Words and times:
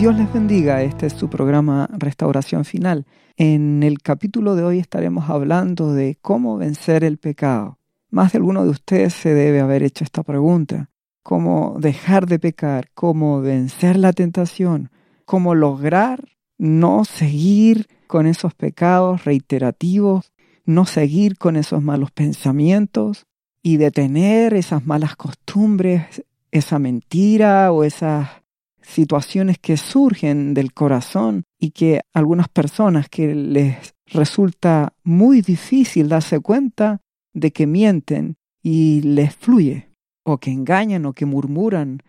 Dios 0.00 0.16
les 0.16 0.32
bendiga, 0.32 0.82
este 0.82 1.08
es 1.08 1.12
su 1.12 1.28
programa 1.28 1.86
Restauración 1.92 2.64
Final. 2.64 3.04
En 3.36 3.82
el 3.82 4.00
capítulo 4.00 4.54
de 4.56 4.64
hoy 4.64 4.78
estaremos 4.78 5.28
hablando 5.28 5.92
de 5.92 6.16
cómo 6.22 6.56
vencer 6.56 7.04
el 7.04 7.18
pecado. 7.18 7.76
Más 8.08 8.32
de 8.32 8.38
alguno 8.38 8.64
de 8.64 8.70
ustedes 8.70 9.12
se 9.12 9.34
debe 9.34 9.60
haber 9.60 9.82
hecho 9.82 10.02
esta 10.02 10.22
pregunta. 10.22 10.88
¿Cómo 11.22 11.76
dejar 11.78 12.24
de 12.24 12.38
pecar? 12.38 12.88
¿Cómo 12.94 13.42
vencer 13.42 13.98
la 13.98 14.14
tentación? 14.14 14.90
¿Cómo 15.26 15.54
lograr 15.54 16.24
no 16.56 17.04
seguir 17.04 17.86
con 18.06 18.26
esos 18.26 18.54
pecados 18.54 19.26
reiterativos? 19.26 20.32
¿No 20.64 20.86
seguir 20.86 21.36
con 21.36 21.56
esos 21.56 21.82
malos 21.82 22.10
pensamientos? 22.10 23.26
Y 23.62 23.76
detener 23.76 24.54
esas 24.54 24.86
malas 24.86 25.14
costumbres, 25.16 26.24
esa 26.52 26.78
mentira 26.78 27.70
o 27.70 27.84
esas 27.84 28.39
situaciones 28.82 29.58
que 29.58 29.76
surgen 29.76 30.54
del 30.54 30.72
corazón 30.72 31.44
y 31.58 31.70
que 31.70 32.00
algunas 32.12 32.48
personas 32.48 33.08
que 33.08 33.34
les 33.34 33.94
resulta 34.06 34.94
muy 35.04 35.42
difícil 35.42 36.08
darse 36.08 36.40
cuenta 36.40 37.00
de 37.32 37.52
que 37.52 37.66
mienten 37.66 38.36
y 38.62 39.00
les 39.02 39.34
fluye, 39.34 39.90
o 40.24 40.38
que 40.38 40.50
engañan, 40.50 41.06
o 41.06 41.12
que 41.12 41.26
murmuran, 41.26 42.02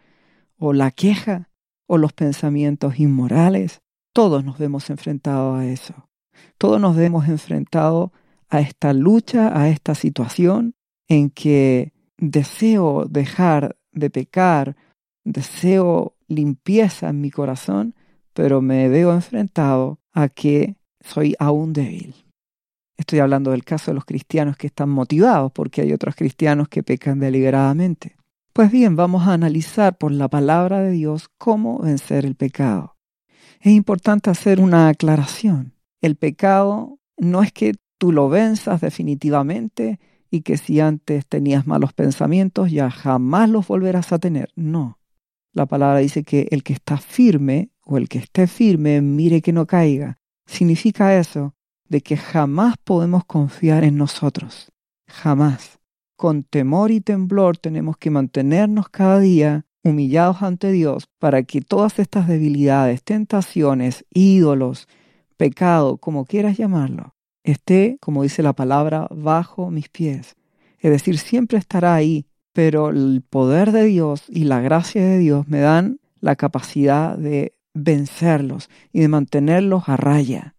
o 0.58 0.74
la 0.74 0.92
queja, 0.92 1.50
o 1.88 1.98
los 1.98 2.14
pensamientos 2.14 3.00
inmorales. 3.00 3.82
Todos 4.14 4.44
nos 4.44 4.58
vemos 4.58 4.90
enfrentados 4.90 5.60
a 5.60 5.66
eso. 5.66 6.10
Todos 6.58 6.80
nos 6.80 6.96
vemos 6.96 7.28
enfrentados 7.28 8.12
a 8.50 8.60
esta 8.60 8.94
lucha, 8.94 9.58
a 9.60 9.70
esta 9.70 9.96
situación 9.96 10.76
en 11.08 11.30
que 11.30 11.94
deseo 12.18 13.06
dejar 13.06 13.78
de 13.92 14.10
pecar, 14.10 14.76
deseo 15.24 16.16
limpieza 16.32 17.10
en 17.10 17.22
mi 17.22 17.32
corazón, 17.32 17.96
pero 18.34 18.62
me 18.62 18.90
veo 18.90 19.14
enfrentado 19.14 20.00
a 20.14 20.30
que 20.30 20.76
soy 21.00 21.36
aún 21.40 21.74
débil. 21.74 22.16
Estoy 22.98 23.20
hablando 23.20 23.52
del 23.52 23.64
caso 23.64 23.92
de 23.92 23.96
los 23.96 24.06
cristianos 24.06 24.58
que 24.58 24.68
están 24.68 24.90
motivados 24.90 25.52
porque 25.52 25.82
hay 25.82 25.92
otros 25.92 26.16
cristianos 26.16 26.68
que 26.68 26.84
pecan 26.84 27.20
deliberadamente. 27.20 28.16
Pues 28.54 28.72
bien, 28.72 28.96
vamos 28.96 29.28
a 29.28 29.34
analizar 29.34 29.98
por 29.98 30.12
la 30.12 30.28
palabra 30.28 30.82
de 30.82 30.92
Dios 30.92 31.30
cómo 31.38 31.80
vencer 31.80 32.26
el 32.26 32.36
pecado. 32.36 32.98
Es 33.60 33.72
importante 33.72 34.30
hacer 34.30 34.60
una 34.60 34.88
aclaración. 34.90 35.74
El 36.02 36.16
pecado 36.16 37.00
no 37.18 37.44
es 37.44 37.52
que 37.54 37.76
tú 37.98 38.12
lo 38.12 38.30
venzas 38.30 38.82
definitivamente 38.82 40.00
y 40.30 40.42
que 40.42 40.58
si 40.58 40.80
antes 40.80 41.26
tenías 41.28 41.68
malos 41.68 41.94
pensamientos 41.94 42.72
ya 42.72 42.90
jamás 42.90 43.50
los 43.50 43.68
volverás 43.68 44.12
a 44.12 44.20
tener. 44.20 44.50
No. 44.56 45.01
La 45.54 45.66
palabra 45.66 46.00
dice 46.00 46.24
que 46.24 46.48
el 46.52 46.64
que 46.64 46.74
está 46.74 46.98
firme 46.98 47.72
o 47.84 47.98
el 47.98 48.08
que 48.08 48.20
esté 48.20 48.48
firme, 48.48 49.02
mire 49.02 49.42
que 49.42 49.52
no 49.52 49.66
caiga. 49.66 50.20
Significa 50.46 51.18
eso 51.18 51.56
de 51.90 52.02
que 52.02 52.16
jamás 52.16 52.76
podemos 52.84 53.26
confiar 53.26 53.84
en 53.84 53.98
nosotros. 53.98 54.72
Jamás. 55.08 55.80
Con 56.16 56.44
temor 56.44 56.92
y 56.92 57.02
temblor 57.02 57.58
tenemos 57.58 57.98
que 57.98 58.12
mantenernos 58.12 58.90
cada 58.90 59.20
día 59.20 59.66
humillados 59.84 60.42
ante 60.42 60.72
Dios 60.72 61.08
para 61.20 61.44
que 61.44 61.62
todas 61.62 62.00
estas 62.00 62.28
debilidades, 62.28 63.04
tentaciones, 63.04 64.06
ídolos, 64.12 64.88
pecado, 65.38 65.98
como 65.98 66.26
quieras 66.26 66.58
llamarlo, 66.58 67.16
esté, 67.44 67.98
como 68.00 68.24
dice 68.24 68.44
la 68.44 68.54
palabra, 68.54 69.08
bajo 69.10 69.72
mis 69.72 69.90
pies. 69.90 70.36
Es 70.78 70.92
decir, 70.92 71.18
siempre 71.18 71.58
estará 71.58 71.96
ahí 71.96 72.28
pero 72.54 72.90
el 72.90 73.24
poder 73.28 73.72
de 73.72 73.86
Dios 73.86 74.24
y 74.28 74.44
la 74.44 74.62
gracia 74.62 75.04
de 75.04 75.18
Dios 75.18 75.48
me 75.48 75.60
dan 75.60 76.00
la 76.20 76.36
capacidad 76.36 77.18
de 77.18 77.56
vencerlos 77.74 78.70
y 78.92 79.02
de 79.02 79.08
mantenerlos 79.08 79.88
a 79.88 79.98
raya. 79.98 80.56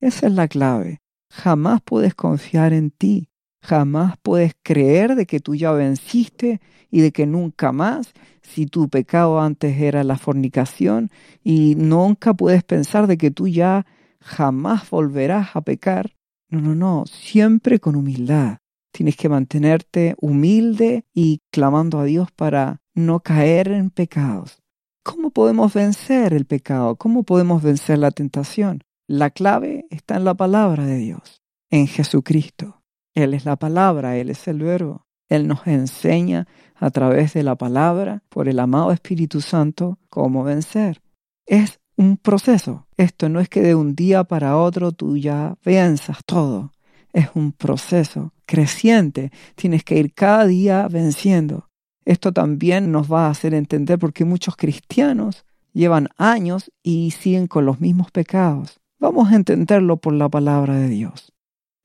Esa 0.00 0.26
es 0.26 0.32
la 0.32 0.48
clave. 0.48 1.00
Jamás 1.30 1.80
puedes 1.82 2.14
confiar 2.14 2.72
en 2.72 2.90
ti, 2.90 3.30
jamás 3.62 4.16
puedes 4.22 4.52
creer 4.62 5.14
de 5.14 5.26
que 5.26 5.40
tú 5.40 5.54
ya 5.54 5.72
venciste 5.72 6.60
y 6.90 7.00
de 7.00 7.12
que 7.12 7.26
nunca 7.26 7.72
más, 7.72 8.12
si 8.42 8.66
tu 8.66 8.88
pecado 8.88 9.40
antes 9.40 9.80
era 9.80 10.04
la 10.04 10.18
fornicación, 10.18 11.10
y 11.42 11.74
nunca 11.76 12.34
puedes 12.34 12.64
pensar 12.64 13.06
de 13.06 13.16
que 13.16 13.30
tú 13.30 13.48
ya 13.48 13.86
jamás 14.20 14.90
volverás 14.90 15.56
a 15.56 15.62
pecar. 15.62 16.14
No, 16.50 16.60
no, 16.60 16.74
no, 16.74 17.04
siempre 17.06 17.78
con 17.80 17.96
humildad, 17.96 18.58
Tienes 18.92 19.16
que 19.16 19.30
mantenerte 19.30 20.14
humilde 20.20 21.06
y 21.14 21.40
clamando 21.50 21.98
a 21.98 22.04
Dios 22.04 22.30
para 22.30 22.82
no 22.94 23.20
caer 23.20 23.68
en 23.68 23.90
pecados. 23.90 24.62
¿Cómo 25.02 25.30
podemos 25.30 25.72
vencer 25.72 26.34
el 26.34 26.44
pecado? 26.44 26.96
¿Cómo 26.96 27.22
podemos 27.22 27.62
vencer 27.62 27.98
la 27.98 28.10
tentación? 28.10 28.84
La 29.08 29.30
clave 29.30 29.86
está 29.90 30.16
en 30.16 30.24
la 30.24 30.34
palabra 30.34 30.84
de 30.84 30.98
Dios, 30.98 31.42
en 31.70 31.86
Jesucristo. 31.86 32.82
Él 33.14 33.32
es 33.32 33.46
la 33.46 33.56
palabra, 33.56 34.18
Él 34.18 34.28
es 34.28 34.46
el 34.46 34.58
verbo. 34.58 35.06
Él 35.28 35.48
nos 35.48 35.66
enseña 35.66 36.46
a 36.74 36.90
través 36.90 37.32
de 37.32 37.42
la 37.42 37.56
palabra, 37.56 38.22
por 38.28 38.48
el 38.48 38.58
amado 38.58 38.92
Espíritu 38.92 39.40
Santo, 39.40 39.98
cómo 40.10 40.44
vencer. 40.44 41.00
Es 41.46 41.80
un 41.96 42.18
proceso. 42.18 42.86
Esto 42.98 43.30
no 43.30 43.40
es 43.40 43.48
que 43.48 43.62
de 43.62 43.74
un 43.74 43.94
día 43.94 44.24
para 44.24 44.58
otro 44.58 44.92
tú 44.92 45.16
ya 45.16 45.56
venzas 45.64 46.18
todo 46.26 46.72
es 47.12 47.28
un 47.34 47.52
proceso 47.52 48.32
creciente. 48.46 49.32
Tienes 49.54 49.84
que 49.84 49.98
ir 49.98 50.14
cada 50.14 50.46
día 50.46 50.88
venciendo. 50.88 51.68
Esto 52.04 52.32
también 52.32 52.90
nos 52.90 53.10
va 53.10 53.26
a 53.26 53.30
hacer 53.30 53.54
entender 53.54 53.98
por 53.98 54.12
qué 54.12 54.24
muchos 54.24 54.56
cristianos 54.56 55.44
llevan 55.72 56.08
años 56.16 56.70
y 56.82 57.12
siguen 57.12 57.46
con 57.46 57.64
los 57.64 57.80
mismos 57.80 58.10
pecados. 58.10 58.80
Vamos 58.98 59.32
a 59.32 59.36
entenderlo 59.36 59.96
por 59.96 60.12
la 60.12 60.28
palabra 60.28 60.76
de 60.76 60.88
Dios. 60.88 61.32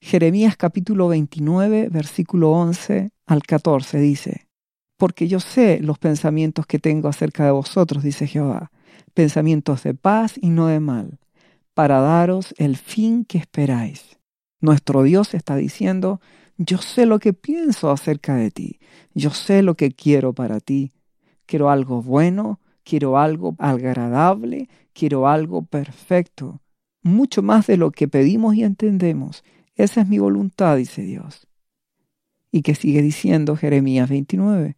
Jeremías 0.02 0.56
capítulo 0.58 1.08
29, 1.08 1.90
versículo 1.90 2.52
11 2.52 3.12
al 3.26 3.44
14 3.44 4.00
dice, 4.00 4.48
Porque 4.98 5.28
yo 5.28 5.40
sé 5.40 5.80
los 5.82 5.98
pensamientos 5.98 6.66
que 6.66 6.80
tengo 6.80 7.10
acerca 7.10 7.46
de 7.46 7.52
vosotros, 7.52 8.04
dice 8.04 8.28
Jehová, 8.28 8.72
pensamientos 9.14 9.84
de 9.84 9.94
paz 9.96 10.36
y 10.40 10.50
no 10.50 10.68
de 10.68 10.80
mal, 10.80 11.20
para 11.74 12.00
daros 12.00 12.54
el 12.58 12.78
fin 12.78 13.26
que 13.26 13.40
esperáis. 13.40 14.17
Nuestro 14.60 15.04
Dios 15.04 15.34
está 15.34 15.56
diciendo, 15.56 16.20
yo 16.58 16.80
sé 16.80 17.06
lo 17.06 17.20
que 17.20 17.34
pienso 17.34 17.92
acerca 17.92 18.36
de 18.36 18.50
ti, 18.50 18.80
yo 19.14 19.30
sé 19.30 19.62
lo 19.62 19.76
que 19.76 19.92
quiero 19.92 20.34
para 20.34 20.60
ti. 20.60 20.92
Quiero 21.46 21.70
algo 21.70 22.02
bueno, 22.02 22.60
quiero 22.84 23.18
algo 23.18 23.56
agradable, 23.60 24.70
quiero 24.94 25.28
algo 25.28 25.62
perfecto, 25.64 26.62
mucho 27.04 27.42
más 27.42 27.68
de 27.68 27.78
lo 27.78 27.92
que 27.92 28.08
pedimos 28.08 28.56
y 28.56 28.64
entendemos. 28.64 29.44
Esa 29.76 30.02
es 30.02 30.08
mi 30.08 30.18
voluntad, 30.18 30.76
dice 30.78 31.04
Dios. 31.04 31.48
Y 32.52 32.64
que 32.64 32.76
sigue 32.76 33.02
diciendo 33.02 33.56
Jeremías 33.56 34.10
29. 34.10 34.76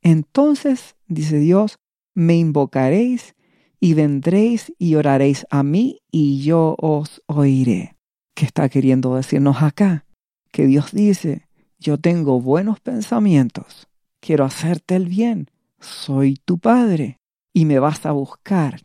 Entonces, 0.00 0.96
dice 1.06 1.38
Dios, 1.38 1.78
me 2.14 2.36
invocaréis 2.36 3.34
y 3.78 3.94
vendréis 3.94 4.72
y 4.78 4.94
oraréis 4.94 5.46
a 5.50 5.62
mí 5.62 6.00
y 6.10 6.42
yo 6.42 6.76
os 6.78 7.22
oiré. 7.26 7.99
¿Qué 8.34 8.46
está 8.46 8.68
queriendo 8.68 9.16
decirnos 9.16 9.62
acá? 9.62 10.06
Que 10.52 10.66
Dios 10.66 10.92
dice, 10.92 11.46
yo 11.78 11.98
tengo 11.98 12.40
buenos 12.40 12.80
pensamientos, 12.80 13.88
quiero 14.20 14.44
hacerte 14.44 14.96
el 14.96 15.06
bien, 15.06 15.50
soy 15.78 16.36
tu 16.44 16.58
Padre, 16.58 17.18
y 17.52 17.64
me 17.64 17.78
vas 17.78 18.06
a 18.06 18.12
buscar, 18.12 18.80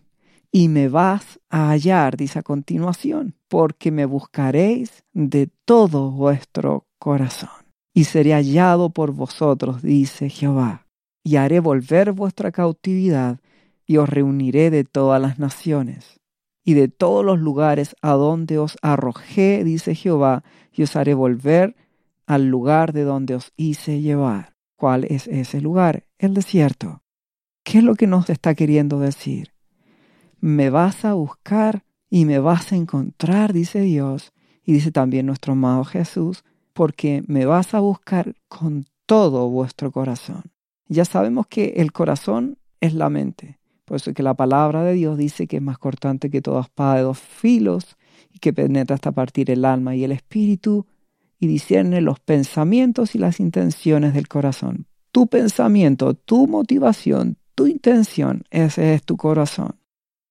y 0.52 0.70
me 0.70 0.90
vas 0.90 1.40
a 1.50 1.70
hallar, 1.70 2.18
dice 2.18 2.40
a 2.40 2.44
continuación, 2.44 3.36
porque 3.48 3.92
me 3.92 4.06
buscaréis 4.06 5.04
de 5.14 5.50
todo 5.66 6.12
vuestro 6.12 6.86
corazón, 7.00 7.66
y 7.94 8.06
seré 8.06 8.34
hallado 8.34 8.90
por 8.92 9.12
vosotros, 9.12 9.82
dice 9.82 10.30
Jehová, 10.30 10.88
y 11.24 11.36
haré 11.36 11.60
volver 11.60 12.12
vuestra 12.12 12.52
cautividad, 12.52 13.40
y 13.86 13.98
os 13.98 14.10
reuniré 14.10 14.72
de 14.72 14.84
todas 14.84 15.22
las 15.22 15.38
naciones 15.38 16.20
y 16.66 16.74
de 16.74 16.88
todos 16.88 17.24
los 17.24 17.40
lugares 17.40 17.96
a 18.02 18.14
donde 18.14 18.58
os 18.58 18.76
arrojé, 18.82 19.64
dice 19.64 19.94
Jehová, 19.94 20.44
y 20.74 20.84
os 20.84 20.96
haré 20.96 21.14
volver 21.14 21.76
al 22.26 22.48
lugar 22.48 22.92
de 22.92 23.04
donde 23.04 23.36
os 23.36 23.54
hice 23.56 24.02
llevar. 24.02 24.56
¿Cuál 24.76 25.06
es 25.06 25.28
ese 25.28 25.62
lugar? 25.62 26.06
El 26.18 26.34
desierto. 26.34 27.04
¿Qué 27.64 27.78
es 27.78 27.84
lo 27.84 27.96
que 27.96 28.08
nos 28.08 28.30
está 28.30 28.56
queriendo 28.56 29.00
decir? 29.00 29.54
Me 30.42 30.72
vas 30.72 31.06
a 31.06 31.14
buscar 31.14 31.86
y 32.10 32.26
me 32.26 32.40
vas 32.40 32.72
a 32.74 32.76
encontrar, 32.76 33.54
dice 33.54 33.82
Dios, 33.82 34.34
y 34.64 34.74
dice 34.74 34.92
también 34.92 35.28
nuestro 35.28 35.54
amado 35.54 35.84
Jesús, 35.84 36.44
porque 36.74 37.24
me 37.28 37.46
vas 37.46 37.76
a 37.76 37.80
buscar 37.80 38.36
con 38.48 38.86
todo 39.06 39.50
vuestro 39.50 39.92
corazón. 39.92 40.44
Ya 40.88 41.06
sabemos 41.06 41.46
que 41.48 41.76
el 41.78 41.92
corazón 41.92 42.58
es 42.82 42.94
la 42.96 43.10
mente, 43.10 43.60
por 43.86 43.98
eso 43.98 44.14
que 44.14 44.24
la 44.24 44.34
palabra 44.34 44.84
de 44.84 44.94
Dios 44.94 45.18
dice 45.18 45.48
que 45.48 45.58
es 45.58 45.62
más 45.62 45.78
cortante 45.78 46.30
que 46.32 46.42
toda 46.42 46.62
espada 46.62 46.96
de 46.96 47.02
dos 47.04 47.20
filos 47.20 47.98
y 48.34 48.40
que 48.40 48.52
penetra 48.52 48.96
hasta 48.96 49.12
partir 49.12 49.52
el 49.52 49.64
alma 49.64 49.96
y 49.96 50.04
el 50.04 50.12
espíritu 50.12 50.88
y 51.40 51.48
discierne 51.48 52.02
los 52.02 52.20
pensamientos 52.20 53.14
y 53.14 53.20
las 53.20 53.40
intenciones 53.40 54.14
del 54.14 54.28
corazón. 54.28 54.88
Tu 55.12 55.28
pensamiento, 55.28 56.16
tu 56.16 56.48
motivación, 56.48 57.38
tu 57.54 57.68
intención, 57.68 58.44
ese 58.50 58.96
es 58.96 59.04
tu 59.04 59.18
corazón. 59.18 59.80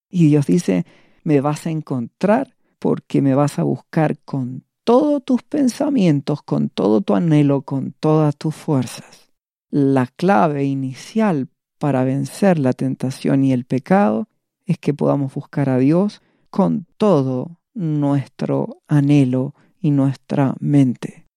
Y 0.09 0.27
Dios 0.27 0.45
dice, 0.45 0.85
me 1.23 1.41
vas 1.41 1.65
a 1.65 1.71
encontrar 1.71 2.55
porque 2.77 3.21
me 3.21 3.33
vas 3.33 3.57
a 3.57 3.63
buscar 3.63 4.19
con 4.19 4.65
todos 4.83 5.23
tus 5.23 5.41
pensamientos, 5.43 6.43
con 6.43 6.69
todo 6.69 7.01
tu 7.01 7.15
anhelo, 7.15 7.61
con 7.63 7.93
todas 7.93 8.35
tus 8.37 8.53
fuerzas. 8.53 9.31
La 9.71 10.07
clave 10.07 10.65
inicial 10.65 11.49
para 11.77 12.03
vencer 12.03 12.59
la 12.59 12.73
tentación 12.73 13.43
y 13.43 13.53
el 13.53 13.65
pecado 13.65 14.27
es 14.65 14.77
que 14.77 14.93
podamos 14.93 15.33
buscar 15.33 15.69
a 15.69 15.77
Dios 15.77 16.21
con 16.49 16.87
todo 16.97 17.59
nuestro 17.73 18.81
anhelo 18.87 19.53
y 19.79 19.91
nuestra 19.91 20.55
mente. 20.59 21.27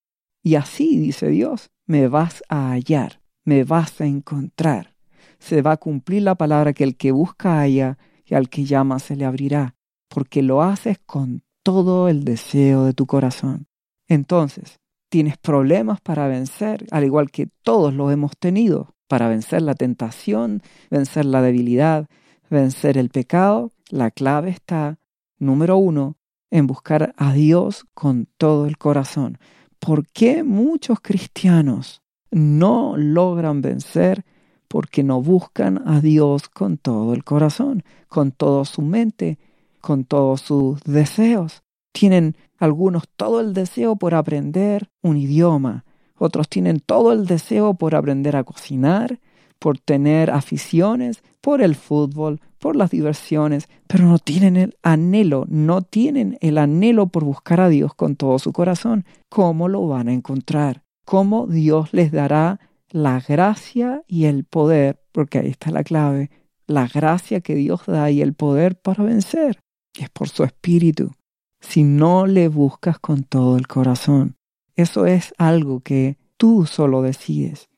Y 0.42 0.54
así, 0.54 0.98
dice 0.98 1.28
Dios, 1.28 1.70
me 1.86 2.08
vas 2.08 2.42
a 2.48 2.70
hallar, 2.70 3.20
me 3.44 3.64
vas 3.64 4.00
a 4.00 4.06
encontrar. 4.06 4.94
Se 5.38 5.62
va 5.62 5.72
a 5.72 5.76
cumplir 5.76 6.22
la 6.22 6.36
palabra 6.36 6.72
que 6.72 6.84
el 6.84 6.96
que 6.96 7.12
busca 7.12 7.60
halla 7.60 7.98
y 8.24 8.34
al 8.34 8.48
que 8.48 8.64
llama 8.64 8.98
se 8.98 9.16
le 9.16 9.24
abrirá, 9.24 9.74
porque 10.08 10.42
lo 10.42 10.62
haces 10.62 10.98
con 11.04 11.42
todo 11.62 12.08
el 12.08 12.24
deseo 12.24 12.84
de 12.84 12.94
tu 12.94 13.06
corazón. 13.06 13.66
Entonces, 14.06 14.80
tienes 15.10 15.36
problemas 15.38 16.00
para 16.00 16.28
vencer, 16.28 16.86
al 16.90 17.04
igual 17.04 17.30
que 17.30 17.48
todos 17.62 17.92
lo 17.92 18.10
hemos 18.10 18.36
tenido, 18.38 18.94
para 19.08 19.28
vencer 19.28 19.62
la 19.62 19.74
tentación, 19.74 20.62
vencer 20.90 21.24
la 21.24 21.42
debilidad, 21.42 22.06
vencer 22.50 22.96
el 22.98 23.08
pecado. 23.08 23.72
La 23.90 24.10
clave 24.10 24.50
está, 24.50 24.98
número 25.38 25.76
uno, 25.78 26.16
en 26.50 26.66
buscar 26.66 27.14
a 27.16 27.32
Dios 27.32 27.86
con 27.94 28.28
todo 28.36 28.66
el 28.66 28.78
corazón. 28.78 29.38
¿Por 29.78 30.06
qué 30.08 30.44
muchos 30.44 31.00
cristianos 31.00 32.02
no 32.30 32.96
logran 32.96 33.62
vencer? 33.62 34.24
Porque 34.68 35.02
no 35.02 35.22
buscan 35.22 35.82
a 35.88 36.00
Dios 36.00 36.48
con 36.48 36.76
todo 36.76 37.14
el 37.14 37.24
corazón, 37.24 37.82
con 38.08 38.32
toda 38.32 38.64
su 38.64 38.82
mente, 38.82 39.38
con 39.80 40.04
todos 40.04 40.42
sus 40.42 40.82
deseos. 40.82 41.62
Tienen 41.92 42.36
algunos 42.58 43.08
todo 43.16 43.40
el 43.40 43.54
deseo 43.54 43.96
por 43.96 44.14
aprender 44.14 44.90
un 45.02 45.16
idioma, 45.16 45.84
otros 46.18 46.48
tienen 46.48 46.80
todo 46.80 47.12
el 47.12 47.26
deseo 47.26 47.74
por 47.74 47.94
aprender 47.94 48.36
a 48.36 48.44
cocinar, 48.44 49.18
por 49.58 49.78
tener 49.78 50.30
aficiones, 50.30 51.22
por 51.40 51.62
el 51.62 51.74
fútbol, 51.74 52.40
por 52.58 52.76
las 52.76 52.90
diversiones, 52.90 53.68
pero 53.86 54.06
no 54.06 54.18
tienen 54.18 54.56
el 54.56 54.76
anhelo, 54.82 55.44
no 55.48 55.82
tienen 55.82 56.38
el 56.40 56.58
anhelo 56.58 57.06
por 57.08 57.24
buscar 57.24 57.60
a 57.60 57.68
Dios 57.68 57.94
con 57.94 58.16
todo 58.16 58.38
su 58.38 58.52
corazón. 58.52 59.04
¿Cómo 59.28 59.68
lo 59.68 59.86
van 59.86 60.08
a 60.08 60.12
encontrar? 60.12 60.82
¿Cómo 61.04 61.46
Dios 61.46 61.92
les 61.92 62.12
dará 62.12 62.60
la 62.90 63.20
gracia 63.20 64.02
y 64.06 64.24
el 64.24 64.44
poder? 64.44 65.00
Porque 65.12 65.38
ahí 65.38 65.48
está 65.48 65.70
la 65.70 65.84
clave, 65.84 66.30
la 66.66 66.86
gracia 66.86 67.40
que 67.40 67.54
Dios 67.54 67.82
da 67.86 68.10
y 68.10 68.20
el 68.20 68.34
poder 68.34 68.78
para 68.78 69.04
vencer 69.04 69.60
es 69.98 70.10
por 70.10 70.28
su 70.28 70.44
espíritu. 70.44 71.12
Si 71.60 71.82
no 71.82 72.26
le 72.26 72.48
buscas 72.48 72.98
con 72.98 73.24
todo 73.24 73.56
el 73.56 73.66
corazón, 73.66 74.36
eso 74.78 75.06
es 75.06 75.34
algo 75.38 75.80
que 75.80 76.18
tú 76.36 76.64
solo 76.64 77.02
decides 77.02 77.68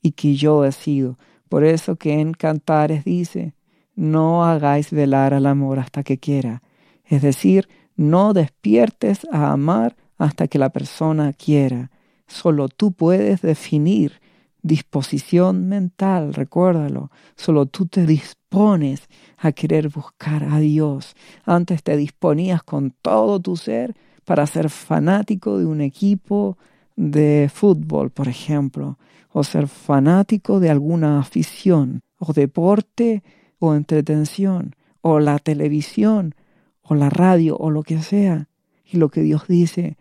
y 0.00 0.12
que 0.12 0.36
yo 0.36 0.62
decido. 0.62 1.18
Por 1.50 1.64
eso 1.64 1.96
que 1.96 2.18
en 2.18 2.32
Cantares 2.32 3.04
dice, 3.04 3.52
no 3.94 4.42
hagáis 4.42 4.90
velar 4.90 5.34
al 5.34 5.44
amor 5.44 5.78
hasta 5.78 6.02
que 6.02 6.16
quiera. 6.16 6.62
Es 7.04 7.20
decir, 7.20 7.68
no 7.94 8.32
despiertes 8.32 9.26
a 9.30 9.52
amar 9.52 9.96
hasta 10.16 10.48
que 10.48 10.58
la 10.58 10.70
persona 10.70 11.34
quiera. 11.34 11.90
Solo 12.26 12.70
tú 12.70 12.92
puedes 12.92 13.42
definir 13.42 14.22
disposición 14.62 15.68
mental, 15.68 16.32
recuérdalo. 16.32 17.10
Solo 17.36 17.66
tú 17.66 17.84
te 17.84 18.06
dispones 18.06 19.08
a 19.36 19.52
querer 19.52 19.90
buscar 19.90 20.44
a 20.44 20.58
Dios. 20.58 21.16
Antes 21.44 21.82
te 21.82 21.98
disponías 21.98 22.62
con 22.62 22.92
todo 23.02 23.40
tu 23.40 23.58
ser 23.58 23.94
para 24.26 24.46
ser 24.46 24.68
fanático 24.68 25.56
de 25.56 25.64
un 25.64 25.80
equipo 25.80 26.58
de 26.96 27.48
fútbol, 27.52 28.10
por 28.10 28.28
ejemplo, 28.28 28.98
o 29.32 29.44
ser 29.44 29.68
fanático 29.68 30.60
de 30.60 30.68
alguna 30.68 31.20
afición, 31.20 32.00
o 32.18 32.32
deporte, 32.32 33.22
o 33.58 33.74
entretención, 33.74 34.74
o 35.00 35.20
la 35.20 35.38
televisión, 35.38 36.34
o 36.82 36.94
la 36.94 37.08
radio, 37.08 37.56
o 37.56 37.70
lo 37.70 37.82
que 37.82 38.02
sea. 38.02 38.48
Y 38.84 38.96
lo 38.96 39.10
que 39.10 39.22
Dios 39.22 39.46
dice, 39.46 39.96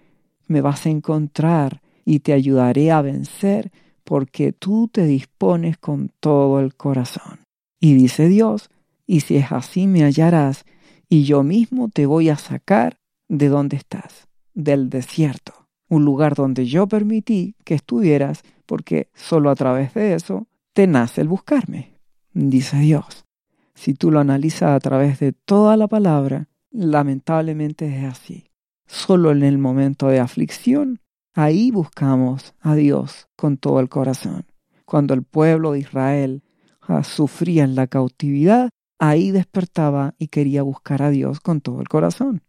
me 0.47 0.61
vas 0.61 0.85
a 0.85 0.89
encontrar 0.89 1.81
y 2.03 2.19
te 2.19 2.33
ayudaré 2.33 2.91
a 2.91 3.01
vencer 3.01 3.71
porque 4.03 4.53
tú 4.53 4.89
te 4.91 5.05
dispones 5.05 5.77
con 5.77 6.11
todo 6.19 6.59
el 6.59 6.75
corazón. 6.75 7.39
Y 7.79 7.93
dice 7.93 8.27
Dios, 8.27 8.69
y 9.05 9.19
si 9.19 9.37
es 9.37 9.51
así 9.51 9.85
me 9.85 10.03
hallarás, 10.03 10.65
y 11.09 11.25
yo 11.25 11.43
mismo 11.43 11.89
te 11.89 12.07
voy 12.07 12.29
a 12.29 12.37
sacar 12.37 12.97
de 13.27 13.49
donde 13.49 13.77
estás, 13.77 14.27
del 14.53 14.89
desierto, 14.89 15.67
un 15.89 16.05
lugar 16.05 16.35
donde 16.35 16.65
yo 16.65 16.87
permití 16.87 17.55
que 17.63 17.75
estuvieras, 17.75 18.43
porque 18.65 19.09
solo 19.13 19.49
a 19.49 19.55
través 19.55 19.93
de 19.93 20.13
eso 20.13 20.47
te 20.73 20.87
nace 20.87 21.21
el 21.21 21.27
buscarme, 21.27 21.99
dice 22.33 22.77
Dios. 22.77 23.25
Si 23.73 23.93
tú 23.93 24.11
lo 24.11 24.19
analizas 24.19 24.71
a 24.71 24.79
través 24.79 25.19
de 25.19 25.33
toda 25.33 25.75
la 25.77 25.87
palabra, 25.87 26.47
lamentablemente 26.71 27.97
es 27.97 28.05
así. 28.05 28.51
Solo 28.87 29.31
en 29.31 29.43
el 29.43 29.57
momento 29.57 30.07
de 30.07 30.19
aflicción 30.19 31.01
Ahí 31.37 31.69
buscamos 31.69 32.53
a 32.61 32.75
Dios 32.75 33.27
con 33.35 33.57
todo 33.57 33.81
el 33.81 33.89
corazón. 33.89 34.45
Cuando 34.85 35.13
el 35.13 35.23
pueblo 35.23 35.73
de 35.73 35.79
Israel 35.79 36.43
ah, 36.79 37.03
sufría 37.03 37.65
en 37.65 37.75
la 37.75 37.87
cautividad, 37.87 38.69
ahí 38.99 39.31
despertaba 39.31 40.15
y 40.17 40.29
quería 40.29 40.63
buscar 40.63 41.01
a 41.01 41.09
Dios 41.09 41.41
con 41.41 41.59
todo 41.59 41.81
el 41.81 41.89
corazón. 41.89 42.41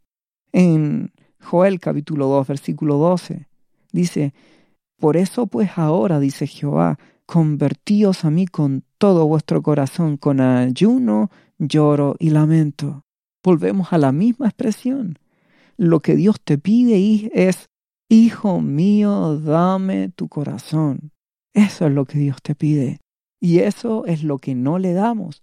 En 0.52 1.12
Joel 1.40 1.80
capítulo 1.80 2.26
2, 2.26 2.46
versículo 2.46 2.96
12, 2.96 3.46
dice, 3.92 4.34
Por 4.98 5.16
eso 5.16 5.46
pues 5.46 5.70
ahora, 5.76 6.20
dice 6.20 6.46
Jehová, 6.46 6.98
convertíos 7.26 8.24
a 8.24 8.30
mí 8.30 8.46
con 8.46 8.84
todo 8.98 9.26
vuestro 9.26 9.62
corazón, 9.62 10.16
con 10.16 10.40
ayuno, 10.40 11.30
lloro 11.58 12.16
y 12.18 12.30
lamento. 12.30 13.04
Volvemos 13.42 13.92
a 13.92 13.98
la 13.98 14.12
misma 14.12 14.46
expresión. 14.46 15.18
Lo 15.76 16.00
que 16.00 16.16
Dios 16.16 16.40
te 16.42 16.58
pide 16.58 17.30
es 17.34 17.68
Hijo 18.08 18.60
mío, 18.60 19.36
dame 19.40 20.10
tu 20.10 20.28
corazón. 20.28 21.10
Eso 21.52 21.86
es 21.86 21.92
lo 21.92 22.04
que 22.04 22.18
Dios 22.18 22.36
te 22.40 22.54
pide. 22.54 23.00
Y 23.40 23.58
eso 23.58 24.06
es 24.06 24.22
lo 24.22 24.38
que 24.38 24.54
no 24.54 24.78
le 24.78 24.92
damos. 24.92 25.42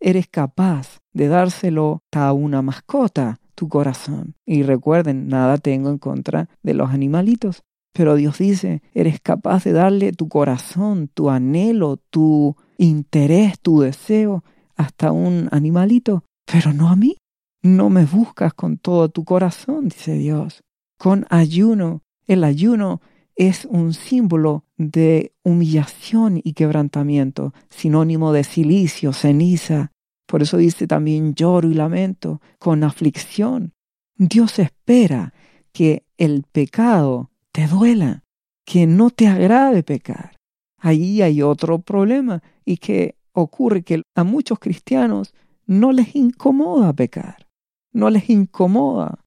Eres 0.00 0.26
capaz 0.26 0.98
de 1.12 1.28
dárselo 1.28 2.02
a 2.12 2.32
una 2.32 2.62
mascota, 2.62 3.39
tu 3.60 3.68
corazón. 3.68 4.36
Y 4.46 4.62
recuerden, 4.62 5.28
nada 5.28 5.58
tengo 5.58 5.90
en 5.90 5.98
contra 5.98 6.48
de 6.62 6.72
los 6.72 6.88
animalitos. 6.88 7.62
Pero 7.92 8.14
Dios 8.14 8.38
dice, 8.38 8.82
eres 8.94 9.20
capaz 9.20 9.64
de 9.64 9.72
darle 9.72 10.12
tu 10.12 10.30
corazón, 10.30 11.10
tu 11.12 11.28
anhelo, 11.28 11.98
tu 12.08 12.56
interés, 12.78 13.60
tu 13.60 13.80
deseo 13.80 14.44
hasta 14.76 15.12
un 15.12 15.50
animalito, 15.52 16.24
pero 16.50 16.72
no 16.72 16.88
a 16.88 16.96
mí. 16.96 17.18
No 17.62 17.90
me 17.90 18.06
buscas 18.06 18.54
con 18.54 18.78
todo 18.78 19.10
tu 19.10 19.26
corazón, 19.26 19.90
dice 19.90 20.14
Dios 20.14 20.62
con 21.00 21.26
ayuno. 21.30 22.02
El 22.26 22.44
ayuno 22.44 23.00
es 23.34 23.64
un 23.64 23.94
símbolo 23.94 24.64
de 24.76 25.32
humillación 25.42 26.38
y 26.44 26.52
quebrantamiento, 26.52 27.54
sinónimo 27.70 28.34
de 28.34 28.44
silicio, 28.44 29.14
ceniza. 29.14 29.92
Por 30.30 30.42
eso 30.42 30.56
dice 30.56 30.86
también 30.86 31.34
lloro 31.34 31.68
y 31.68 31.74
lamento, 31.74 32.40
con 32.60 32.84
aflicción. 32.84 33.72
Dios 34.16 34.60
espera 34.60 35.34
que 35.72 36.04
el 36.18 36.44
pecado 36.44 37.30
te 37.52 37.66
duela, 37.66 38.22
que 38.64 38.86
no 38.86 39.10
te 39.10 39.26
agrade 39.26 39.82
pecar. 39.82 40.36
Allí 40.78 41.20
hay 41.22 41.42
otro 41.42 41.80
problema 41.80 42.42
y 42.64 42.76
que 42.76 43.16
ocurre 43.32 43.82
que 43.82 44.02
a 44.14 44.22
muchos 44.22 44.60
cristianos 44.60 45.34
no 45.66 45.90
les 45.90 46.14
incomoda 46.14 46.92
pecar, 46.92 47.48
no 47.92 48.08
les 48.08 48.30
incomoda 48.30 49.18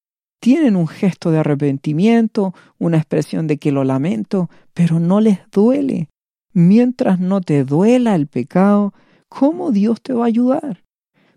tienen 0.44 0.76
un 0.76 0.90
gesto 0.90 1.32
de 1.32 1.38
arrepentimiento, 1.40 2.54
una 2.78 2.98
expresión 2.98 3.48
de 3.48 3.60
que 3.60 3.72
lo 3.72 3.86
lamento, 3.86 4.50
pero 4.74 5.00
no 5.00 5.22
les 5.22 5.40
duele. 5.50 6.10
Mientras 6.52 7.18
no 7.18 7.40
te 7.40 7.64
duela 7.64 8.14
el 8.14 8.28
pecado, 8.28 8.94
¿cómo 9.30 9.72
Dios 9.72 10.02
te 10.02 10.12
va 10.12 10.26
a 10.26 10.28
ayudar? 10.28 10.83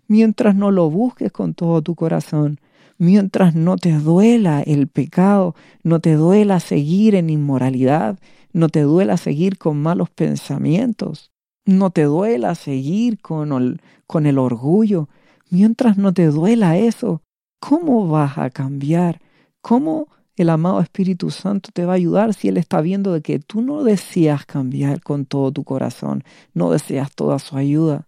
Mientras 0.07 0.55
no 0.55 0.71
lo 0.71 0.89
busques 0.89 1.31
con 1.31 1.53
todo 1.53 1.81
tu 1.81 1.95
corazón, 1.95 2.59
mientras 2.97 3.55
no 3.55 3.77
te 3.77 3.93
duela 3.97 4.61
el 4.61 4.87
pecado, 4.87 5.55
no 5.83 5.99
te 5.99 6.13
duela 6.13 6.59
seguir 6.59 7.15
en 7.15 7.29
inmoralidad, 7.29 8.19
no 8.53 8.69
te 8.69 8.81
duela 8.81 9.17
seguir 9.17 9.57
con 9.57 9.81
malos 9.81 10.09
pensamientos, 10.09 11.31
no 11.65 11.89
te 11.89 12.03
duela 12.03 12.55
seguir 12.55 13.19
con 13.19 13.51
el, 13.51 14.37
orgullo, 14.37 15.09
mientras 15.49 15.97
no 15.97 16.13
te 16.13 16.27
duela 16.27 16.77
eso, 16.77 17.21
¿Cómo 17.59 18.07
vas 18.07 18.37
a 18.37 18.49
cambiar? 18.49 19.19
¿Cómo 19.61 20.07
el 20.35 20.49
amado 20.49 20.79
Espíritu 20.79 21.31
Santo 21.31 21.71
te 21.73 21.85
va 21.85 21.93
a 21.93 21.95
ayudar 21.95 22.33
si 22.33 22.47
Él 22.49 22.57
está 22.57 22.81
viendo 22.81 23.13
de 23.13 23.21
que 23.21 23.39
tú 23.39 23.61
no 23.61 23.83
deseas 23.83 24.45
cambiar 24.45 25.01
con 25.01 25.25
todo 25.25 25.51
tu 25.51 25.63
corazón, 25.63 26.23
no 26.53 26.69
deseas 26.71 27.13
toda 27.13 27.39
su 27.39 27.57
ayuda? 27.57 28.07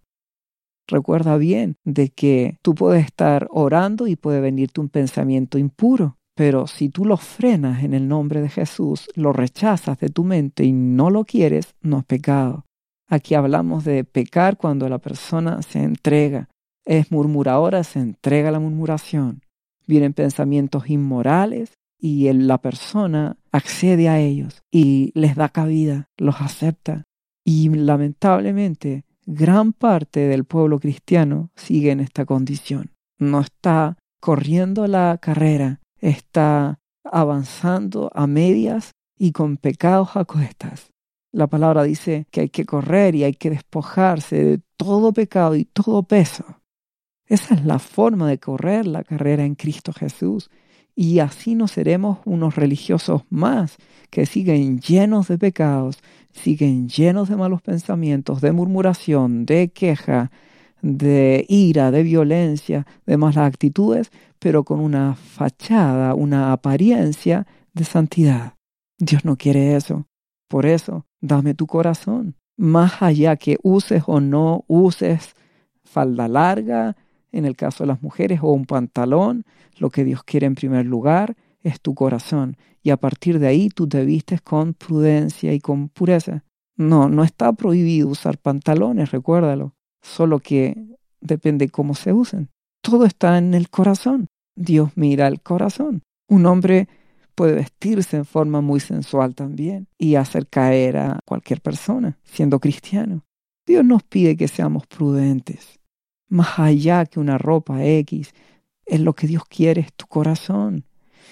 Recuerda 0.89 1.37
bien 1.37 1.75
de 1.83 2.09
que 2.09 2.57
tú 2.63 2.73
puedes 2.73 3.05
estar 3.05 3.47
orando 3.51 4.07
y 4.07 4.15
puede 4.15 4.41
venirte 4.41 4.81
un 4.81 4.89
pensamiento 4.89 5.59
impuro, 5.59 6.17
pero 6.35 6.65
si 6.65 6.89
tú 6.89 7.05
lo 7.05 7.17
frenas 7.17 7.83
en 7.83 7.93
el 7.93 8.07
nombre 8.07 8.41
de 8.41 8.49
Jesús, 8.49 9.07
lo 9.13 9.31
rechazas 9.31 9.99
de 9.99 10.09
tu 10.09 10.23
mente 10.23 10.63
y 10.63 10.71
no 10.71 11.11
lo 11.11 11.25
quieres, 11.25 11.75
no 11.81 11.99
es 11.99 12.05
pecado. 12.05 12.65
Aquí 13.07 13.35
hablamos 13.35 13.85
de 13.85 14.03
pecar 14.03 14.57
cuando 14.57 14.89
la 14.89 14.97
persona 14.97 15.61
se 15.61 15.83
entrega. 15.83 16.49
Es 16.85 17.11
murmuradora, 17.11 17.83
se 17.83 17.99
entrega 17.99 18.49
a 18.49 18.51
la 18.51 18.59
murmuración. 18.59 19.41
Vienen 19.85 20.13
pensamientos 20.13 20.89
inmorales 20.89 21.73
y 21.99 22.31
la 22.33 22.59
persona 22.59 23.37
accede 23.51 24.09
a 24.09 24.19
ellos 24.19 24.63
y 24.71 25.11
les 25.13 25.35
da 25.35 25.49
cabida, 25.49 26.07
los 26.17 26.41
acepta. 26.41 27.03
Y 27.43 27.69
lamentablemente 27.69 29.03
gran 29.31 29.73
parte 29.73 30.21
del 30.21 30.43
pueblo 30.43 30.79
cristiano 30.79 31.51
sigue 31.55 31.91
en 31.91 31.99
esta 31.99 32.25
condición. 32.25 32.91
No 33.19 33.41
está 33.41 33.97
corriendo 34.19 34.87
la 34.87 35.19
carrera, 35.21 35.81
está 35.99 36.79
avanzando 37.03 38.09
a 38.15 38.25
medias 38.25 38.91
y 39.19 39.31
con 39.31 39.57
pecados 39.57 40.15
a 40.15 40.25
cuestas. 40.25 40.91
La 41.31 41.45
palabra 41.45 41.83
dice 41.83 42.25
que 42.31 42.41
hay 42.41 42.49
que 42.49 42.65
correr 42.65 43.13
y 43.13 43.23
hay 43.23 43.33
que 43.33 43.51
despojarse 43.51 44.43
de 44.43 44.61
todo 44.77 45.13
pecado 45.13 45.55
y 45.55 45.65
todo 45.65 46.01
peso. 46.01 46.43
Esa 47.27 47.53
es 47.53 47.63
la 47.65 47.77
forma 47.77 48.27
de 48.27 48.39
correr 48.39 48.87
la 48.87 49.03
carrera 49.03 49.45
en 49.45 49.53
Cristo 49.53 49.93
Jesús. 49.93 50.49
Y 51.01 51.19
así 51.19 51.55
no 51.55 51.69
seremos 51.69 52.19
unos 52.25 52.57
religiosos 52.57 53.21
más 53.29 53.77
que 54.09 54.25
siguen 54.25 54.81
llenos 54.81 55.29
de 55.29 55.37
pecados, 55.37 55.99
siguen 56.33 56.89
llenos 56.89 57.29
de 57.29 57.37
malos 57.37 57.61
pensamientos, 57.61 58.41
de 58.41 58.51
murmuración, 58.51 59.45
de 59.45 59.69
queja, 59.69 60.29
de 60.81 61.45
ira, 61.47 61.91
de 61.91 62.03
violencia, 62.03 62.85
de 63.05 63.15
malas 63.15 63.37
actitudes, 63.47 64.11
pero 64.39 64.65
con 64.65 64.81
una 64.81 65.15
fachada, 65.15 66.15
una 66.15 66.51
apariencia 66.51 67.47
de 67.71 67.85
santidad. 67.85 68.55
Dios 68.97 69.23
no 69.23 69.37
quiere 69.37 69.77
eso. 69.77 70.05
Por 70.49 70.65
eso, 70.65 71.05
dame 71.21 71.53
tu 71.53 71.65
corazón. 71.65 72.35
Más 72.57 73.01
allá 73.01 73.37
que 73.37 73.57
uses 73.63 74.03
o 74.05 74.19
no 74.19 74.65
uses 74.67 75.33
falda 75.81 76.27
larga, 76.27 76.97
en 77.31 77.45
el 77.45 77.55
caso 77.55 77.83
de 77.83 77.87
las 77.87 78.01
mujeres, 78.01 78.39
o 78.41 78.51
un 78.51 78.65
pantalón, 78.65 79.45
lo 79.77 79.89
que 79.89 80.03
Dios 80.03 80.23
quiere 80.23 80.47
en 80.47 80.55
primer 80.55 80.85
lugar 80.85 81.35
es 81.61 81.81
tu 81.81 81.93
corazón. 81.95 82.57
Y 82.81 82.91
a 82.91 82.97
partir 82.97 83.39
de 83.39 83.47
ahí 83.47 83.69
tú 83.69 83.87
te 83.87 84.03
vistes 84.05 84.41
con 84.41 84.73
prudencia 84.73 85.53
y 85.53 85.59
con 85.59 85.89
pureza. 85.89 86.43
No, 86.77 87.09
no 87.09 87.23
está 87.23 87.51
prohibido 87.53 88.07
usar 88.07 88.37
pantalones, 88.37 89.11
recuérdalo. 89.11 89.73
Solo 90.01 90.39
que 90.39 90.75
depende 91.19 91.69
cómo 91.69 91.93
se 91.93 92.13
usen. 92.13 92.49
Todo 92.81 93.05
está 93.05 93.37
en 93.37 93.53
el 93.53 93.69
corazón. 93.69 94.27
Dios 94.55 94.91
mira 94.95 95.27
el 95.27 95.41
corazón. 95.41 96.03
Un 96.27 96.45
hombre 96.45 96.87
puede 97.35 97.55
vestirse 97.55 98.17
en 98.17 98.25
forma 98.25 98.61
muy 98.61 98.79
sensual 98.79 99.35
también 99.35 99.87
y 99.97 100.15
hacer 100.15 100.47
caer 100.47 100.97
a 100.97 101.19
cualquier 101.25 101.61
persona, 101.61 102.17
siendo 102.23 102.59
cristiano. 102.59 103.23
Dios 103.65 103.85
nos 103.85 104.03
pide 104.03 104.35
que 104.35 104.47
seamos 104.47 104.87
prudentes. 104.87 105.78
Más 106.29 106.59
allá 106.59 107.05
que 107.05 107.19
una 107.19 107.37
ropa 107.37 107.83
X, 107.83 108.33
es 108.85 108.99
lo 109.01 109.13
que 109.13 109.27
Dios 109.27 109.43
quiere, 109.45 109.81
es 109.81 109.93
tu 109.93 110.07
corazón. 110.07 110.85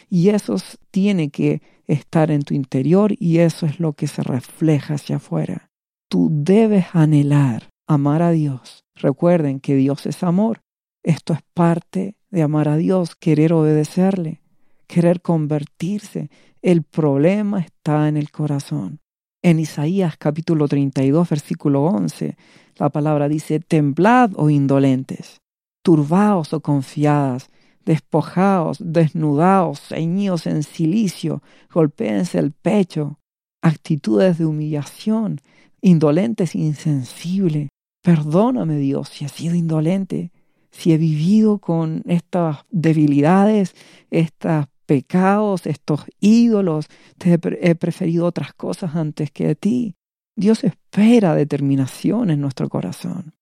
Y 0.10 0.30
eso 0.30 0.56
tiene 0.92 1.30
que 1.30 1.62
estar 1.88 2.32
en 2.32 2.44
tu 2.44 2.54
interior 2.54 3.13
y 3.18 3.39
eso 3.39 3.66
es 3.66 3.80
lo 3.80 3.94
que 3.94 4.08
se 4.08 4.24
refleja 4.24 4.96
hacia 4.96 5.18
afuera. 5.18 5.70
Tú 6.10 6.30
debes 6.32 6.86
anhelar 6.94 7.70
amar 7.88 8.22
a 8.22 8.32
Dios. 8.32 8.86
Recuerden 8.96 9.60
que 9.60 9.75
Dios 9.75 10.06
es 10.06 10.24
amor. 10.24 10.62
Esto 11.04 11.34
es 11.34 11.39
parte 11.54 12.18
de 12.30 12.42
amar 12.42 12.68
a 12.68 12.77
Dios, 12.77 13.16
querer 13.16 13.54
obedecerle, 13.54 14.42
querer 14.88 15.22
convertirse. 15.22 16.30
El 16.62 16.84
problema 16.84 17.62
está 17.62 18.08
en 18.08 18.18
el 18.18 18.30
corazón. 18.32 19.00
En 19.44 19.60
Isaías 19.60 20.17
capítulo 20.17 20.67
32, 20.67 21.29
versículo 21.29 21.84
11, 21.84 22.36
la 22.77 22.89
palabra 22.89 23.29
dice, 23.29 23.60
temblad 23.60 24.32
o 24.36 24.46
oh 24.46 24.50
indolentes, 24.50 25.41
turbaos 25.84 26.53
o 26.53 26.60
confiadas, 26.62 27.50
despojaos, 27.86 28.79
desnudaos, 28.82 29.79
ceñidos 29.79 30.48
en 30.48 30.63
silicio, 30.63 31.44
golpéense 31.72 32.39
el 32.39 32.51
pecho, 32.51 33.20
actitudes 33.62 34.39
de 34.39 34.46
humillación, 34.46 35.39
indolentes 35.82 36.56
insensible. 36.56 37.70
Perdóname 38.03 38.77
Dios 38.77 39.10
si 39.10 39.25
he 39.25 39.29
sido 39.29 39.56
indolente, 39.56 40.32
si 40.72 40.94
he 40.94 40.98
vivido 40.98 41.60
con 41.60 42.03
estas 42.08 42.65
debilidades, 42.72 43.75
estos 44.10 44.65
pecados, 44.88 45.67
estos 45.67 46.06
ídolos, 46.20 46.88
te 47.20 47.38
he 47.62 47.75
preferido 47.75 48.25
otras 48.25 48.53
cosas 48.53 48.96
antes 48.96 49.29
que 49.29 49.50
a 49.50 49.56
ti. 49.56 49.96
Dios 50.36 50.63
espera 50.63 51.36
determinación 51.36 52.32
en 52.32 52.41
nuestro 52.41 52.70
corazón. 52.70 53.36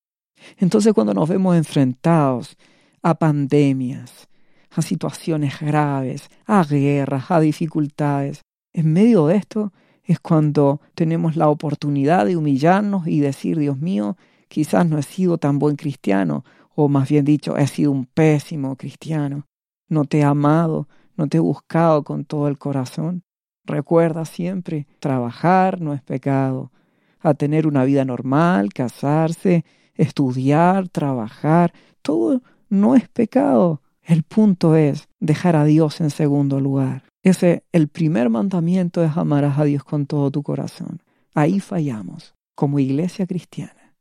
Entonces 0.57 0.93
cuando 0.93 1.13
nos 1.13 1.29
vemos 1.29 1.55
enfrentados 1.55 2.57
a 3.01 3.15
pandemias, 3.15 4.27
a 4.71 4.81
situaciones 4.81 5.59
graves, 5.59 6.29
a 6.45 6.63
guerras, 6.63 7.31
a 7.31 7.39
dificultades. 7.39 8.41
En 8.73 8.91
medio 8.91 9.27
de 9.27 9.37
esto 9.37 9.71
es 10.03 10.19
cuando 10.19 10.81
tenemos 10.93 11.35
la 11.35 11.49
oportunidad 11.49 12.25
de 12.25 12.37
humillarnos 12.37 13.07
y 13.07 13.19
decir, 13.19 13.57
Dios 13.57 13.77
mío, 13.77 14.17
quizás 14.47 14.87
no 14.87 14.97
he 14.97 15.03
sido 15.03 15.37
tan 15.37 15.59
buen 15.59 15.75
cristiano, 15.75 16.43
o 16.75 16.89
más 16.89 17.09
bien 17.09 17.25
dicho, 17.25 17.57
he 17.57 17.67
sido 17.67 17.91
un 17.91 18.05
pésimo 18.05 18.75
cristiano. 18.75 19.45
No 19.87 20.05
te 20.05 20.19
he 20.19 20.23
amado, 20.23 20.87
no 21.17 21.27
te 21.27 21.37
he 21.37 21.39
buscado 21.39 22.03
con 22.03 22.25
todo 22.25 22.47
el 22.47 22.57
corazón. 22.57 23.23
Recuerda 23.65 24.25
siempre, 24.25 24.87
trabajar 24.99 25.81
no 25.81 25.93
es 25.93 26.01
pecado. 26.01 26.71
A 27.19 27.33
tener 27.33 27.65
una 27.65 27.83
vida 27.85 28.05
normal, 28.05 28.73
casarse, 28.73 29.65
estudiar, 29.95 30.89
trabajar, 30.89 31.73
todo 32.01 32.41
no 32.69 32.95
es 32.95 33.07
pecado. 33.09 33.81
El 34.03 34.23
punto 34.23 34.75
es 34.75 35.07
dejar 35.19 35.55
a 35.55 35.65
Dios 35.65 35.99
en 36.01 36.11
segundo 36.11 36.59
lugar. 36.59 37.03
Ese, 37.23 37.63
el 37.71 37.87
primer 37.87 38.29
mandamiento 38.29 39.03
es 39.03 39.17
amarás 39.17 39.57
a 39.57 39.63
Dios 39.63 39.83
con 39.83 40.05
todo 40.05 40.29
tu 40.29 40.43
corazón. 40.43 41.01
Ahí 41.33 41.59
fallamos 41.59 42.35
como 42.53 42.77
iglesia 42.79 43.25
cristiana. 43.25 43.95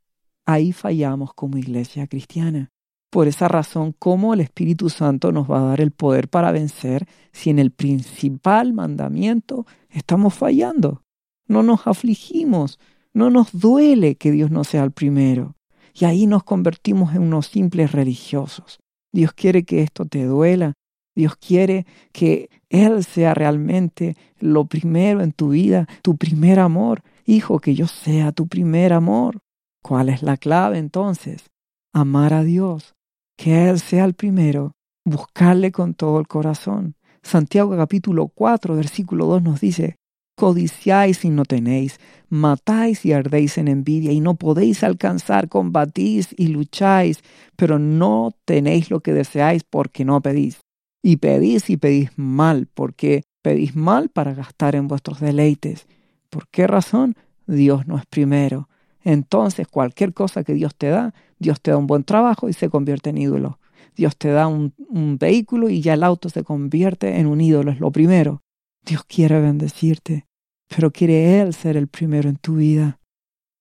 Ahí 0.45 0.73
fallamos 0.73 1.33
como 1.33 1.57
iglesia 1.57 2.05
cristiana. 2.05 2.69
Por 3.15 3.29
esa 3.29 3.47
razón, 3.47 3.95
¿cómo 3.97 4.33
el 4.33 4.41
Espíritu 4.41 4.89
Santo 4.89 5.31
nos 5.31 5.49
va 5.49 5.59
a 5.59 5.67
dar 5.67 5.79
el 5.79 5.91
poder 5.91 6.27
para 6.27 6.51
vencer 6.51 7.07
si 7.31 7.49
en 7.49 7.59
el 7.59 7.71
principal 7.71 8.73
mandamiento 8.73 9.65
estamos 9.89 10.33
fallando? 10.33 11.01
No 11.47 11.63
nos 11.63 11.87
afligimos, 11.87 12.77
no 13.13 13.29
nos 13.29 13.57
duele 13.57 14.15
que 14.15 14.31
Dios 14.31 14.51
no 14.51 14.65
sea 14.65 14.83
el 14.83 14.91
primero. 14.91 15.55
Y 15.93 16.03
ahí 16.03 16.27
nos 16.27 16.43
convertimos 16.43 17.15
en 17.15 17.21
unos 17.21 17.47
simples 17.47 17.93
religiosos. 17.93 18.79
Dios 19.13 19.31
quiere 19.31 19.63
que 19.63 19.81
esto 19.81 20.03
te 20.03 20.25
duela. 20.25 20.73
Dios 21.15 21.37
quiere 21.37 21.85
que 22.11 22.49
Él 22.67 23.05
sea 23.05 23.33
realmente 23.33 24.17
lo 24.39 24.65
primero 24.65 25.21
en 25.21 25.31
tu 25.31 25.51
vida, 25.51 25.87
tu 26.01 26.17
primer 26.17 26.59
amor. 26.59 27.01
Hijo, 27.25 27.59
que 27.59 27.75
yo 27.75 27.87
sea 27.87 28.33
tu 28.33 28.49
primer 28.49 28.91
amor. 28.91 29.39
¿Cuál 29.81 30.09
es 30.09 30.21
la 30.21 30.35
clave 30.35 30.79
entonces? 30.79 31.49
Amar 31.93 32.33
a 32.33 32.43
Dios, 32.43 32.93
que 33.37 33.69
Él 33.69 33.79
sea 33.79 34.05
el 34.05 34.13
primero, 34.13 34.73
buscarle 35.03 35.71
con 35.71 35.93
todo 35.93 36.19
el 36.19 36.27
corazón. 36.27 36.95
Santiago 37.21 37.75
capítulo 37.75 38.27
4, 38.27 38.75
versículo 38.75 39.25
2 39.25 39.43
nos 39.43 39.61
dice, 39.61 39.95
Codiciáis 40.37 41.23
y 41.23 41.29
no 41.29 41.45
tenéis, 41.45 41.99
matáis 42.29 43.05
y 43.05 43.13
ardéis 43.13 43.57
en 43.57 43.69
envidia 43.69 44.11
y 44.11 44.19
no 44.19 44.35
podéis 44.35 44.83
alcanzar, 44.83 45.47
combatís 45.47 46.35
y 46.37 46.47
lucháis, 46.47 47.21
pero 47.55 47.79
no 47.79 48.31
tenéis 48.43 48.91
lo 48.91 48.99
que 48.99 49.13
deseáis 49.13 49.63
porque 49.63 50.03
no 50.03 50.21
pedís. 50.21 50.59
Y 51.01 51.17
pedís 51.17 51.69
y 51.69 51.77
pedís 51.77 52.09
mal, 52.17 52.67
porque 52.73 53.23
pedís 53.41 53.75
mal 53.75 54.09
para 54.09 54.33
gastar 54.33 54.75
en 54.75 54.89
vuestros 54.89 55.21
deleites. 55.21 55.87
¿Por 56.29 56.49
qué 56.49 56.67
razón? 56.67 57.15
Dios 57.47 57.87
no 57.87 57.97
es 57.97 58.05
primero. 58.05 58.67
Entonces 59.05 59.67
cualquier 59.67 60.13
cosa 60.13 60.43
que 60.43 60.53
Dios 60.53 60.75
te 60.75 60.89
da, 60.89 61.13
Dios 61.39 61.61
te 61.61 61.71
da 61.71 61.77
un 61.77 61.87
buen 61.87 62.03
trabajo 62.03 62.49
y 62.49 62.53
se 62.53 62.69
convierte 62.69 63.11
en 63.11 63.19
ídolo. 63.19 63.59
Dios 63.95 64.17
te 64.17 64.29
da 64.29 64.47
un, 64.47 64.73
vehículo 65.17 65.69
y 65.69 65.79
ya 65.79 65.93
el 65.93 66.03
auto 66.03 66.27
se 66.27 66.43
convierte 66.43 67.19
en 67.19 67.27
un 67.27 67.39
ídolo, 67.39 67.71
es 67.71 67.79
lo 67.79 67.91
primero. 67.91 68.41
Dios 68.83 69.03
quiere 69.05 69.39
bendecirte, 69.39 70.25
pero 70.67 70.91
quiere 70.91 71.39
Él 71.39 71.53
ser 71.53 71.77
el 71.77 71.87
primero 71.87 72.27
en 72.27 72.35
tu 72.35 72.55
vida. 72.55 72.99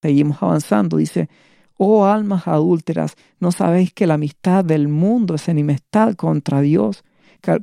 Seguimos 0.03 0.43
avanzando, 0.43 0.97
dice, 0.97 1.29
oh 1.77 2.07
almas 2.07 2.49
adúlteras, 2.49 3.15
¿no 3.39 3.53
sabéis 3.53 3.93
que 3.93 4.07
la 4.07 4.15
amistad 4.15 4.65
del 4.65 4.89
mundo 4.89 5.35
es 5.35 5.49
enemistad 5.49 6.15
contra 6.15 6.63
Dios? 6.63 7.05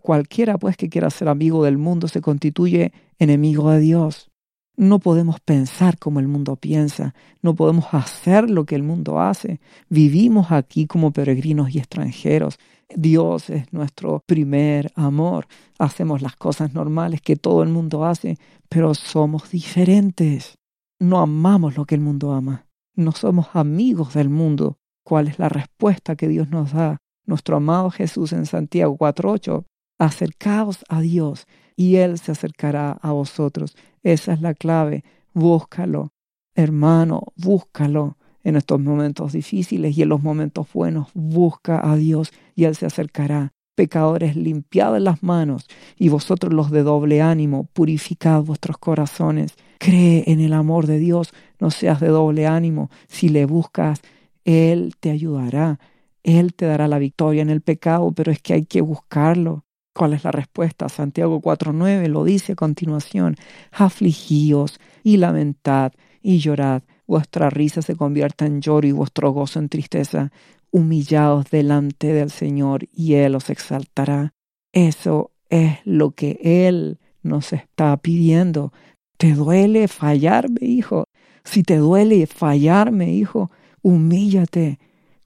Cualquiera 0.01 0.59
pues 0.59 0.77
que 0.77 0.89
quiera 0.89 1.09
ser 1.09 1.27
amigo 1.27 1.63
del 1.63 1.79
mundo 1.79 2.07
se 2.07 2.21
constituye 2.21 2.93
enemigo 3.17 3.71
de 3.71 3.79
Dios. 3.79 4.30
No 4.77 4.99
podemos 4.99 5.39
pensar 5.41 5.99
como 5.99 6.19
el 6.19 6.27
mundo 6.27 6.55
piensa, 6.55 7.13
no 7.41 7.55
podemos 7.55 7.93
hacer 7.93 8.49
lo 8.49 8.65
que 8.65 8.75
el 8.75 8.83
mundo 8.83 9.19
hace. 9.19 9.59
Vivimos 9.89 10.51
aquí 10.51 10.87
como 10.87 11.11
peregrinos 11.11 11.75
y 11.75 11.79
extranjeros. 11.79 12.57
Dios 12.95 13.49
es 13.49 13.71
nuestro 13.73 14.23
primer 14.25 14.91
amor. 14.95 15.47
Hacemos 15.77 16.21
las 16.21 16.35
cosas 16.35 16.73
normales 16.73 17.21
que 17.21 17.35
todo 17.35 17.63
el 17.63 17.69
mundo 17.69 18.05
hace, 18.05 18.37
pero 18.69 18.93
somos 18.93 19.51
diferentes. 19.51 20.55
No 20.99 21.19
amamos 21.19 21.77
lo 21.77 21.85
que 21.85 21.95
el 21.95 22.01
mundo 22.01 22.31
ama. 22.31 22.65
No 22.95 23.11
somos 23.11 23.47
amigos 23.53 24.13
del 24.13 24.29
mundo. 24.29 24.77
¿Cuál 25.03 25.27
es 25.27 25.39
la 25.39 25.49
respuesta 25.49 26.15
que 26.15 26.27
Dios 26.27 26.49
nos 26.49 26.73
da? 26.73 26.97
Nuestro 27.25 27.57
amado 27.57 27.91
Jesús 27.91 28.33
en 28.33 28.45
Santiago 28.45 28.97
4.8. 28.97 29.65
Acercaos 29.99 30.83
a 30.89 31.01
Dios 31.01 31.47
y 31.75 31.97
Él 31.97 32.17
se 32.19 32.31
acercará 32.31 32.91
a 32.91 33.11
vosotros. 33.11 33.75
Esa 34.03 34.33
es 34.33 34.41
la 34.41 34.53
clave. 34.53 35.03
Búscalo. 35.33 36.13
Hermano, 36.55 37.23
búscalo 37.37 38.17
en 38.43 38.55
estos 38.55 38.79
momentos 38.79 39.33
difíciles 39.33 39.97
y 39.97 40.01
en 40.01 40.09
los 40.09 40.21
momentos 40.21 40.67
buenos. 40.73 41.09
Busca 41.13 41.89
a 41.89 41.95
Dios 41.95 42.31
y 42.55 42.65
Él 42.65 42.75
se 42.75 42.85
acercará. 42.85 43.53
Pecadores, 43.75 44.35
limpiad 44.35 44.97
las 44.99 45.23
manos 45.23 45.67
y 45.97 46.09
vosotros 46.09 46.53
los 46.53 46.71
de 46.71 46.83
doble 46.83 47.21
ánimo, 47.21 47.69
purificad 47.73 48.43
vuestros 48.43 48.77
corazones. 48.77 49.55
Cree 49.79 50.25
en 50.27 50.41
el 50.41 50.53
amor 50.53 50.87
de 50.87 50.99
Dios, 50.99 51.33
no 51.59 51.71
seas 51.71 51.99
de 51.99 52.09
doble 52.09 52.47
ánimo. 52.47 52.89
Si 53.07 53.29
le 53.29 53.45
buscas, 53.45 54.01
Él 54.43 54.93
te 54.99 55.09
ayudará. 55.09 55.79
Él 56.23 56.53
te 56.53 56.65
dará 56.65 56.87
la 56.87 56.99
victoria 56.99 57.41
en 57.41 57.49
el 57.49 57.61
pecado, 57.61 58.11
pero 58.11 58.31
es 58.31 58.41
que 58.41 58.53
hay 58.53 58.65
que 58.65 58.81
buscarlo. 58.81 59.65
¿Cuál 59.93 60.13
es 60.13 60.23
la 60.23 60.31
respuesta? 60.31 60.87
Santiago 60.87 61.41
4.9 61.41 62.07
lo 62.07 62.23
dice 62.23 62.53
a 62.53 62.55
continuación. 62.55 63.35
Afligíos 63.71 64.79
y 65.03 65.17
lamentad 65.17 65.91
y 66.21 66.39
llorad. 66.39 66.83
Vuestra 67.07 67.49
risa 67.49 67.81
se 67.81 67.95
convierta 67.95 68.45
en 68.45 68.61
lloro 68.61 68.87
y 68.87 68.93
vuestro 68.93 69.31
gozo 69.31 69.59
en 69.59 69.67
tristeza. 69.67 70.31
Humillaos 70.71 71.49
delante 71.51 72.13
del 72.13 72.31
Señor 72.31 72.87
y 72.93 73.15
Él 73.15 73.35
os 73.35 73.49
exaltará. 73.49 74.33
Eso 74.71 75.31
es 75.49 75.79
lo 75.83 76.11
que 76.11 76.39
Él 76.41 76.99
nos 77.21 77.51
está 77.51 77.97
pidiendo. 77.97 78.71
¿Te 79.17 79.33
duele 79.33 79.89
fallarme, 79.89 80.61
hijo? 80.61 81.03
Si 81.43 81.63
te 81.63 81.77
duele 81.77 82.27
fallarme, 82.27 83.11
hijo, 83.11 83.51
humíllate. 83.81 84.79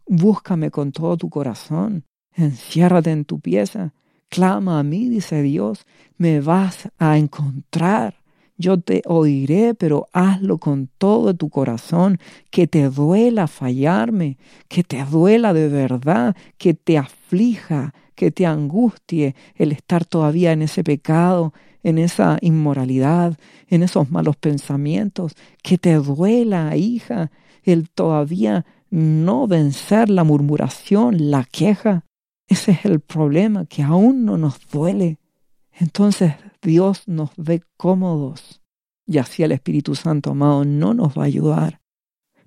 Búscame 0.08 0.72
con 0.72 0.92
todo 0.92 1.18
tu 1.18 1.30
corazón. 1.30 2.04
Enciérrate 2.36 3.12
en 3.12 3.26
tu 3.26 3.40
pieza 3.40 3.94
Clama 4.30 4.80
a 4.80 4.84
mí, 4.84 5.08
dice 5.08 5.42
Dios, 5.42 5.86
me 6.18 6.42
vas 6.42 6.90
a 6.98 7.18
encontrar. 7.18 8.22
Yo 8.58 8.80
te 8.80 9.02
oiré, 9.06 9.74
pero 9.74 10.08
hazlo 10.14 10.58
con 10.60 10.90
todo 10.98 11.34
tu 11.34 11.50
corazón, 11.50 12.20
que 12.52 12.68
te 12.68 12.90
duela 12.90 13.48
fallarme, 13.48 14.38
que 14.70 14.84
te 14.84 15.04
duela 15.04 15.54
de 15.54 15.68
verdad, 15.68 16.36
que 16.58 16.74
te 16.74 16.98
aflija, 16.98 17.94
que 18.16 18.32
te 18.32 18.46
angustie 18.46 19.36
el 19.56 19.72
estar 19.74 20.06
todavía 20.06 20.54
en 20.54 20.62
ese 20.62 20.84
pecado, 20.84 21.54
en 21.84 21.98
esa 21.98 22.38
inmoralidad, 22.42 23.38
en 23.68 23.84
esos 23.84 24.10
malos 24.10 24.38
pensamientos, 24.38 25.36
que 25.62 25.78
te 25.78 25.96
duela, 25.96 26.76
hija, 26.78 27.32
el 27.64 27.90
todavía 27.90 28.66
no 28.90 29.48
vencer 29.48 30.10
la 30.10 30.24
murmuración, 30.24 31.30
la 31.30 31.44
queja, 31.44 32.06
ese 32.48 32.72
es 32.72 32.86
el 32.86 33.00
problema, 33.00 33.66
que 33.66 33.84
aún 33.84 34.26
no 34.26 34.38
nos 34.38 34.60
duele. 34.72 35.20
Entonces 35.72 36.34
Dios 36.62 37.08
nos 37.08 37.32
ve 37.38 37.62
cómodos 37.78 38.62
y 39.06 39.18
así 39.18 39.44
el 39.44 39.52
Espíritu 39.52 39.96
Santo 39.96 40.32
amado 40.32 40.66
no 40.66 40.94
nos 40.94 41.18
va 41.18 41.24
a 41.24 41.28
ayudar. 41.28 41.82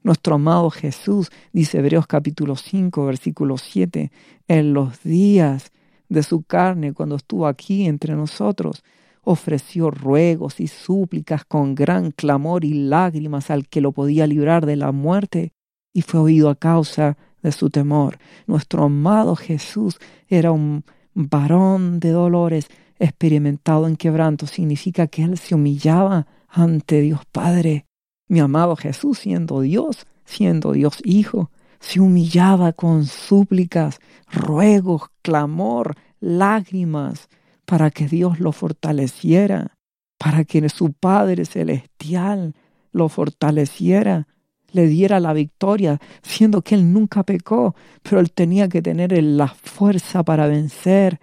Nuestro 0.03 0.37
amado 0.37 0.71
Jesús, 0.71 1.31
dice 1.53 1.79
Hebreos 1.79 2.07
capítulo 2.07 2.57
5, 2.57 3.05
versículo 3.05 3.59
7, 3.59 4.11
en 4.47 4.73
los 4.73 5.03
días 5.03 5.73
de 6.09 6.23
su 6.23 6.43
carne, 6.43 6.95
cuando 6.95 7.17
estuvo 7.17 7.47
aquí 7.47 7.87
entre 7.87 8.15
nosotros, 8.15 8.83
ofreció 9.23 9.91
ruegos 9.91 10.61
y 10.61 10.69
súplicas 10.69 11.45
con 11.45 11.75
gran 11.75 12.13
clamor 12.13 12.65
y 12.65 12.73
lágrimas 12.73 13.51
al 13.51 13.69
que 13.69 13.81
lo 13.81 13.93
podía 13.93 14.27
librar 14.27 14.65
de 14.65 14.77
la 14.77 14.93
muerte, 14.93 15.53
y 15.93 16.03
fue 16.03 16.21
oído 16.21 16.49
a 16.49 16.55
causa 16.55 17.19
de 17.43 17.53
su 17.53 17.71
temor. 17.71 18.19
Nuestro 18.47 18.85
amado 18.85 19.37
Jesús 19.37 19.99
era 20.29 20.53
un 20.53 20.85
varón 21.15 22.01
de 22.01 22.11
dolores, 22.11 22.69
experimentado 22.99 23.87
en 23.87 23.97
quebranto. 23.97 24.47
Significa 24.47 25.07
que 25.07 25.23
él 25.23 25.39
se 25.39 25.55
humillaba 25.55 26.27
ante 26.49 27.01
Dios 27.01 27.21
Padre. 27.31 27.87
Mi 28.29 28.41
amado 28.41 28.77
Jesús, 28.77 29.19
siendo 29.19 29.61
Dios, 29.61 30.07
siendo 30.25 30.73
Dios 30.73 30.99
Hijo, 31.05 31.51
se 31.81 32.01
humillaba 32.01 32.73
con 32.73 33.07
súplicas, 33.07 34.01
ruegos, 34.31 35.03
clamor, 35.23 35.97
lágrimas, 36.21 37.29
para 37.65 37.91
que 37.91 38.07
Dios 38.07 38.41
lo 38.41 38.53
fortaleciera, 38.53 39.77
para 40.19 40.45
que 40.45 40.69
su 40.69 40.93
Padre 40.93 41.45
Celestial 41.45 42.55
lo 42.93 43.09
fortaleciera 43.09 44.27
le 44.73 44.87
diera 44.87 45.21
la 45.21 45.33
victoria, 45.33 45.99
siendo 46.23 46.63
que 46.63 46.75
él 46.75 46.93
nunca 46.93 47.23
pecó, 47.23 47.75
pero 48.03 48.21
él 48.21 48.33
tenía 48.33 48.69
que 48.69 48.83
tener 48.83 49.13
la 49.23 49.49
fuerza 49.49 50.23
para 50.23 50.47
vencer. 50.47 51.21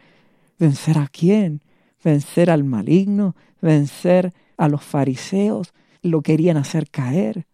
¿Vencer 0.57 0.97
a 0.97 1.07
quién? 1.07 1.61
Vencer 2.03 2.49
al 2.49 2.63
maligno, 2.63 3.35
vencer 3.61 4.33
a 4.57 4.67
los 4.67 4.83
fariseos, 4.83 5.73
lo 6.01 6.21
querían 6.21 6.57
hacer 6.57 6.89
caer, 6.89 7.45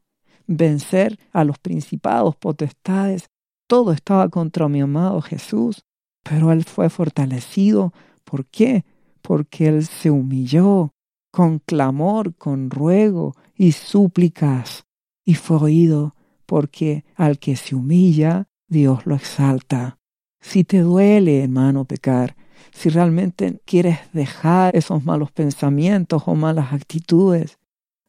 vencer 0.48 1.18
a 1.32 1.44
los 1.44 1.58
principados, 1.58 2.36
potestades. 2.36 3.30
Todo 3.68 3.92
estaba 3.92 4.30
contra 4.30 4.68
mi 4.68 4.82
amado 4.82 5.22
Jesús, 5.22 5.84
pero 6.24 6.52
él 6.52 6.64
fue 6.64 6.90
fortalecido. 6.90 7.94
¿Por 8.24 8.46
qué? 8.46 8.86
Porque 9.22 9.68
él 9.68 9.86
se 9.86 10.12
humilló 10.12 10.94
con 11.32 11.60
clamor, 11.60 12.36
con 12.36 12.70
ruego 12.70 13.36
y 13.56 13.72
súplicas 13.72 14.86
y 15.26 15.36
fue 15.36 15.58
oído, 15.58 16.16
porque 16.46 17.06
al 17.16 17.40
que 17.40 17.56
se 17.56 17.76
humilla, 17.76 18.48
Dios 18.68 19.06
lo 19.06 19.16
exalta. 19.16 19.98
Si 20.40 20.64
te 20.64 20.80
duele, 20.80 21.44
hermano, 21.44 21.86
pecar, 21.86 22.36
si 22.72 22.90
realmente 22.90 23.62
quieres 23.66 24.00
dejar 24.14 24.76
esos 24.76 25.04
malos 25.04 25.32
pensamientos 25.32 26.24
o 26.26 26.36
malas 26.36 26.74
actitudes, 26.74 27.58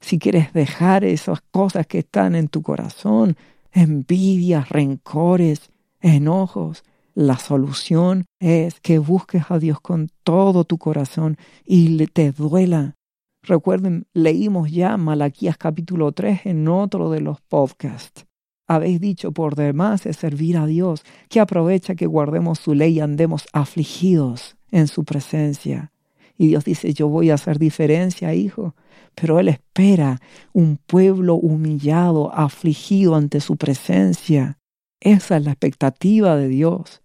si 0.01 0.19
quieres 0.19 0.53
dejar 0.53 1.05
esas 1.05 1.41
cosas 1.51 1.87
que 1.87 2.01
están 2.01 2.35
en 2.35 2.49
tu 2.49 2.63
corazón, 2.63 3.37
envidias, 3.73 4.69
rencores, 4.69 5.71
enojos, 6.01 6.85
la 7.15 7.39
solución 7.39 8.25
es 8.41 8.81
que 8.81 8.99
busques 8.99 9.51
a 9.51 9.59
Dios 9.59 9.81
con 9.81 10.11
todo 10.23 10.65
tu 10.65 10.79
corazón 10.79 11.37
y 11.65 12.07
te 12.07 12.33
duela 12.33 12.97
Recuerden, 13.45 14.07
leímos 14.15 14.71
ya 14.71 14.97
Malaquías 14.97 15.57
capítulo 15.57 16.13
3 16.13 16.47
en 16.47 16.69
otro 16.69 17.11
de 17.11 17.21
los 17.21 17.41
podcasts. 17.41 18.25
Habéis 18.69 19.01
dicho 19.01 19.33
por 19.33 19.57
demás 19.57 20.07
es 20.07 20.17
servir 20.17 20.57
a 20.57 20.67
Dios, 20.67 21.03
que 21.29 21.41
aprovecha 21.41 21.97
que 21.97 22.07
guardemos 22.07 22.61
su 22.61 22.75
ley 22.75 22.95
y 22.95 23.01
andemos 23.01 23.49
afligidos 23.53 24.57
en 24.71 24.87
su 24.87 25.05
presencia. 25.05 25.93
Y 26.39 26.49
Dios 26.49 26.65
dice, 26.65 26.95
yo 26.95 27.09
voy 27.09 27.31
a 27.31 27.35
hacer 27.35 27.59
diferencia, 27.59 28.33
hijo. 28.33 28.77
Pero 29.17 29.41
Él 29.41 29.49
espera 29.49 30.21
un 30.53 30.77
pueblo 30.77 31.35
humillado, 31.35 32.33
afligido 32.33 33.17
ante 33.17 33.41
su 33.41 33.57
presencia. 33.57 34.59
Esa 35.01 35.37
es 35.37 35.45
la 35.45 35.51
expectativa 35.51 36.37
de 36.37 36.47
Dios. 36.47 37.03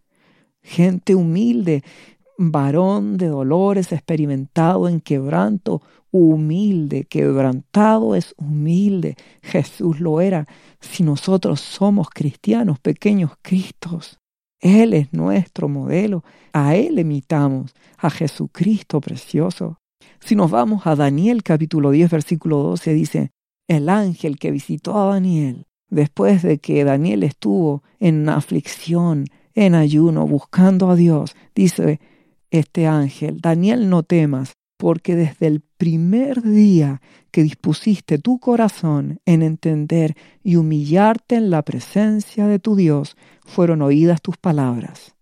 Gente 0.62 1.15
humilde, 1.15 1.84
varón 2.38 3.17
de 3.17 3.28
dolores, 3.28 3.91
experimentado 3.91 4.88
en 4.88 5.02
quebranto, 5.02 5.82
humilde, 6.12 7.06
quebrantado 7.06 8.15
es 8.15 8.34
humilde. 8.38 9.15
Jesús 9.41 10.00
lo 10.00 10.22
era. 10.22 10.48
Si 10.80 11.04
nosotros 11.04 11.60
somos 11.60 12.10
cristianos, 12.10 12.80
pequeños 12.80 13.32
Cristos, 13.41 14.20
Él 14.60 14.93
es 14.93 15.13
nuestro 15.13 15.70
modelo. 15.70 16.24
A 16.54 16.76
Él 16.76 17.00
imitamos, 17.00 17.74
a 17.98 18.10
Jesucristo 18.10 19.02
precioso. 19.02 19.80
Si 20.20 20.36
nos 20.36 20.52
vamos 20.52 20.88
a 20.88 20.96
Daniel 20.96 21.43
capítulo 21.43 21.91
10, 21.91 22.12
versículo 22.12 22.58
12, 22.58 22.93
dice, 22.93 23.32
el 23.67 23.89
ángel 23.89 24.39
que 24.39 24.52
visitó 24.52 24.98
a 24.98 25.13
Daniel, 25.13 25.67
después 25.89 26.41
de 26.41 26.58
que 26.58 26.84
Daniel 26.84 27.24
estuvo 27.24 27.84
en 28.00 28.28
aflicción, 28.30 29.26
en 29.54 29.76
ayuno, 29.76 30.28
buscando 30.28 30.89
a 30.89 30.96
Dios, 30.96 31.36
dice 31.56 32.00
este 32.52 32.88
ángel, 32.88 33.39
Daniel, 33.41 33.89
no 33.89 34.04
temas, 34.04 34.54
porque 34.78 35.16
desde 35.16 35.48
el 35.48 35.62
primer 35.62 36.42
día 36.42 37.02
que 37.32 37.44
dispusiste 37.44 38.20
tu 38.20 38.40
corazón 38.40 39.20
en 39.26 39.42
entender 39.42 40.16
y 40.44 40.56
humillarte 40.56 41.36
en 41.36 41.50
la 41.50 41.63
presencia 41.63 42.48
de 42.48 42.60
tu 42.60 42.76
Dios, 42.76 43.18
fueron 43.46 43.82
oídas 43.82 44.22
tus 44.22 44.38
palabras. 44.38 45.16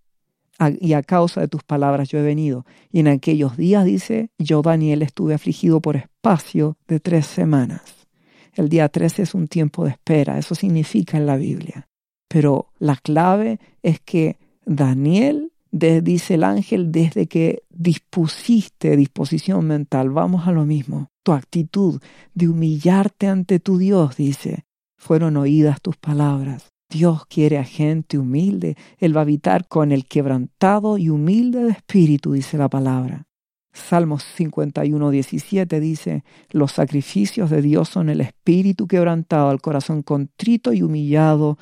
y 0.79 0.93
a 0.93 1.03
causa 1.03 1.41
de 1.41 1.49
tus 1.49 1.63
palabras 1.63 2.07
yo 2.07 2.19
he 2.19 2.21
venido. 2.21 2.65
Y 2.89 3.01
en 3.01 3.09
aquellos 3.09 3.57
días, 3.57 3.83
dice, 3.83 4.29
yo 4.37 4.61
Daniel 4.61 5.01
estuve 5.01 5.33
afligido 5.33 5.81
por 5.81 5.97
espacio 5.97 6.77
de 6.87 7.01
tres 7.01 7.25
semanas. 7.25 8.07
El 8.53 8.69
día 8.69 8.87
13 8.87 9.23
es 9.23 9.35
un 9.35 9.49
tiempo 9.49 9.83
de 9.83 9.91
espera, 9.91 10.37
eso 10.37 10.55
significa 10.55 11.17
en 11.17 11.25
la 11.25 11.35
Biblia. 11.35 11.89
Pero 12.29 12.71
la 12.79 12.95
clave 12.95 13.59
es 13.83 13.99
que 13.99 14.37
Daniel, 14.65 15.51
dice 15.75 16.35
el 16.35 16.43
ángel, 16.45 16.91
desde 16.91 17.27
que 17.27 17.63
dispusiste 17.69 18.95
disposición 18.95 19.65
mental, 19.67 20.09
vamos 20.09 20.47
a 20.47 20.53
lo 20.53 20.65
mismo, 20.65 21.09
tu 21.21 21.33
actitud 21.33 22.01
de 22.33 22.47
humillarte 22.47 23.27
ante 23.27 23.59
tu 23.59 23.77
Dios, 23.77 24.15
dice, 24.15 24.65
fueron 24.97 25.35
oídas 25.35 25.81
tus 25.81 25.97
palabras. 25.97 26.71
Dios 26.89 27.25
quiere 27.25 27.57
a 27.57 27.65
gente 27.65 28.17
humilde. 28.17 28.77
Él 28.99 29.15
va 29.15 29.21
a 29.21 29.23
habitar 29.23 29.67
con 29.67 29.91
el 29.91 30.05
quebrantado 30.05 30.97
y 30.97 31.09
humilde 31.09 31.63
de 31.63 31.71
espíritu, 31.71 32.33
dice 32.33 32.57
la 32.57 32.69
palabra. 32.69 33.27
Salmos 33.73 34.23
51, 34.23 35.09
17 35.09 35.79
dice, 35.81 36.23
los 36.51 36.71
sacrificios 36.71 37.49
de 37.49 37.61
Dios 37.61 37.89
son 37.89 38.09
el 38.09 38.21
espíritu 38.21 38.87
quebrantado, 38.87 39.49
al 39.49 39.59
corazón 39.59 40.03
contrito 40.03 40.71
y 40.71 40.81
humillado, 40.81 41.57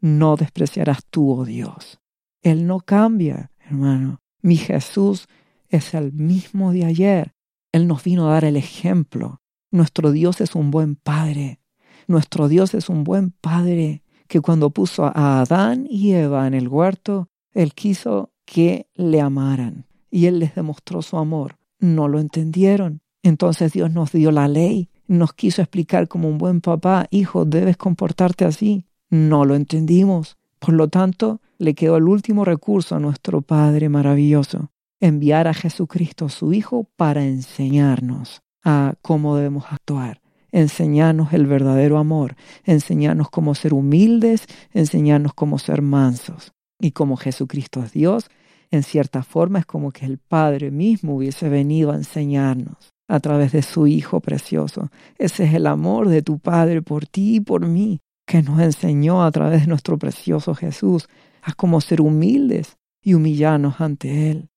no 0.00 0.36
despreciarás 0.36 1.06
tú, 1.08 1.32
oh 1.32 1.44
Dios. 1.46 2.00
Él 2.42 2.66
no 2.66 2.80
cambia, 2.80 3.50
hermano. 3.64 4.20
Mi 4.42 4.56
Jesús 4.56 5.26
es 5.68 5.94
el 5.94 6.12
mismo 6.12 6.72
de 6.72 6.84
ayer. 6.84 7.34
Él 7.72 7.86
nos 7.86 8.04
vino 8.04 8.28
a 8.28 8.34
dar 8.34 8.44
el 8.44 8.56
ejemplo. 8.56 9.40
Nuestro 9.70 10.12
Dios 10.12 10.40
es 10.40 10.54
un 10.54 10.70
buen 10.70 10.96
Padre. 10.96 11.60
Nuestro 12.06 12.48
Dios 12.48 12.74
es 12.74 12.88
un 12.88 13.04
buen 13.04 13.30
Padre 13.30 14.02
que 14.28 14.40
cuando 14.40 14.70
puso 14.70 15.04
a 15.04 15.40
Adán 15.40 15.86
y 15.88 16.12
Eva 16.12 16.46
en 16.46 16.54
el 16.54 16.68
huerto, 16.68 17.28
Él 17.52 17.74
quiso 17.74 18.32
que 18.44 18.88
le 18.94 19.20
amaran 19.20 19.86
y 20.10 20.26
Él 20.26 20.38
les 20.38 20.54
demostró 20.54 21.02
su 21.02 21.16
amor. 21.16 21.56
No 21.78 22.08
lo 22.08 22.20
entendieron. 22.20 23.00
Entonces 23.22 23.72
Dios 23.72 23.90
nos 23.90 24.12
dio 24.12 24.30
la 24.30 24.48
ley, 24.48 24.90
nos 25.06 25.32
quiso 25.32 25.62
explicar 25.62 26.08
como 26.08 26.28
un 26.28 26.38
buen 26.38 26.60
papá, 26.60 27.06
hijo, 27.10 27.44
debes 27.44 27.76
comportarte 27.76 28.44
así. 28.44 28.86
No 29.10 29.44
lo 29.44 29.54
entendimos. 29.54 30.36
Por 30.58 30.74
lo 30.74 30.88
tanto, 30.88 31.40
le 31.58 31.74
quedó 31.74 31.96
el 31.96 32.04
último 32.04 32.44
recurso 32.44 32.96
a 32.96 33.00
nuestro 33.00 33.42
Padre 33.42 33.88
maravilloso, 33.88 34.70
enviar 35.00 35.48
a 35.48 35.54
Jesucristo, 35.54 36.28
su 36.28 36.52
Hijo, 36.52 36.88
para 36.96 37.24
enseñarnos 37.24 38.42
a 38.64 38.94
cómo 39.02 39.36
debemos 39.36 39.64
actuar 39.70 40.20
enseñarnos 40.54 41.32
el 41.32 41.46
verdadero 41.46 41.98
amor, 41.98 42.36
enseñarnos 42.62 43.28
cómo 43.28 43.56
ser 43.56 43.74
humildes, 43.74 44.46
enseñarnos 44.72 45.34
cómo 45.34 45.58
ser 45.58 45.82
mansos. 45.82 46.52
Y 46.80 46.92
como 46.92 47.16
Jesucristo 47.16 47.82
es 47.82 47.92
Dios, 47.92 48.30
en 48.70 48.84
cierta 48.84 49.24
forma 49.24 49.58
es 49.58 49.66
como 49.66 49.90
que 49.90 50.06
el 50.06 50.18
Padre 50.18 50.70
mismo 50.70 51.16
hubiese 51.16 51.48
venido 51.48 51.90
a 51.90 51.96
enseñarnos 51.96 52.92
a 53.08 53.18
través 53.18 53.50
de 53.50 53.62
su 53.62 53.88
Hijo 53.88 54.20
precioso. 54.20 54.90
Ese 55.18 55.44
es 55.44 55.54
el 55.54 55.66
amor 55.66 56.08
de 56.08 56.22
tu 56.22 56.38
Padre 56.38 56.82
por 56.82 57.06
ti 57.06 57.36
y 57.36 57.40
por 57.40 57.66
mí, 57.66 58.00
que 58.24 58.40
nos 58.42 58.60
enseñó 58.60 59.24
a 59.24 59.32
través 59.32 59.62
de 59.62 59.66
nuestro 59.66 59.98
precioso 59.98 60.54
Jesús 60.54 61.08
a 61.44 61.52
cómo 61.52 61.80
ser 61.80 62.00
humildes 62.00 62.78
y 63.02 63.14
humillarnos 63.14 63.80
ante 63.80 64.30
Él. 64.30 64.48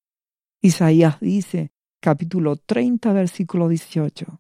Isaías 0.61 1.19
dice, 1.19 1.71
capítulo 1.99 2.55
30, 2.55 3.11
versículo 3.11 3.67
18, 3.67 4.39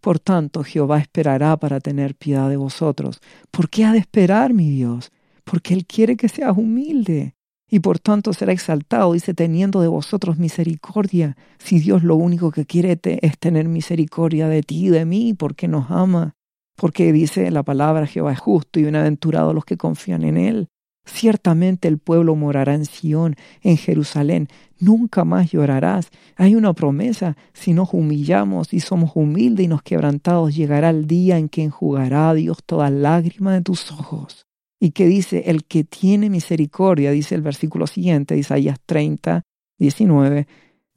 por 0.00 0.20
tanto, 0.20 0.62
Jehová 0.62 1.00
esperará 1.00 1.56
para 1.56 1.80
tener 1.80 2.14
piedad 2.14 2.48
de 2.48 2.56
vosotros. 2.56 3.20
¿Por 3.50 3.68
qué 3.68 3.84
ha 3.84 3.92
de 3.92 3.98
esperar, 3.98 4.54
mi 4.54 4.70
Dios? 4.70 5.10
Porque 5.44 5.74
Él 5.74 5.86
quiere 5.86 6.16
que 6.16 6.28
seas 6.28 6.56
humilde. 6.56 7.34
Y 7.70 7.80
por 7.80 7.98
tanto 7.98 8.32
será 8.32 8.52
exaltado, 8.52 9.12
dice, 9.12 9.34
teniendo 9.34 9.80
de 9.80 9.88
vosotros 9.88 10.38
misericordia. 10.38 11.36
Si 11.58 11.80
Dios 11.80 12.04
lo 12.04 12.16
único 12.16 12.50
que 12.50 12.64
quiere 12.64 12.98
es 13.02 13.38
tener 13.38 13.68
misericordia 13.68 14.48
de 14.48 14.62
ti 14.62 14.86
y 14.86 14.88
de 14.88 15.04
mí, 15.04 15.34
porque 15.34 15.68
nos 15.68 15.90
ama. 15.90 16.36
Porque 16.76 17.12
dice 17.12 17.50
la 17.50 17.64
palabra, 17.64 18.06
Jehová 18.06 18.32
es 18.32 18.38
justo 18.38 18.78
y 18.78 18.84
bienaventurado 18.84 19.52
los 19.52 19.64
que 19.64 19.76
confían 19.76 20.22
en 20.22 20.38
Él. 20.38 20.68
Ciertamente 21.08 21.88
el 21.88 21.98
pueblo 21.98 22.36
morará 22.36 22.74
en 22.74 22.84
Sión, 22.84 23.34
en 23.62 23.76
Jerusalén. 23.76 24.48
Nunca 24.78 25.24
más 25.24 25.50
llorarás. 25.50 26.10
Hay 26.36 26.54
una 26.54 26.74
promesa. 26.74 27.36
Si 27.54 27.72
nos 27.72 27.94
humillamos 27.94 28.72
y 28.72 28.80
somos 28.80 29.12
humildes 29.14 29.64
y 29.64 29.68
nos 29.68 29.82
quebrantados, 29.82 30.54
llegará 30.54 30.90
el 30.90 31.06
día 31.06 31.38
en 31.38 31.48
que 31.48 31.62
enjugará 31.62 32.30
a 32.30 32.34
Dios 32.34 32.58
toda 32.64 32.90
lágrima 32.90 33.54
de 33.54 33.62
tus 33.62 33.90
ojos. 33.90 34.46
Y 34.78 34.90
que 34.90 35.06
dice, 35.06 35.44
el 35.46 35.64
que 35.64 35.82
tiene 35.82 36.30
misericordia, 36.30 37.10
dice 37.10 37.34
el 37.34 37.42
versículo 37.42 37.86
siguiente, 37.86 38.36
Isaías 38.36 38.78
30, 38.84 39.42
19, 39.78 40.46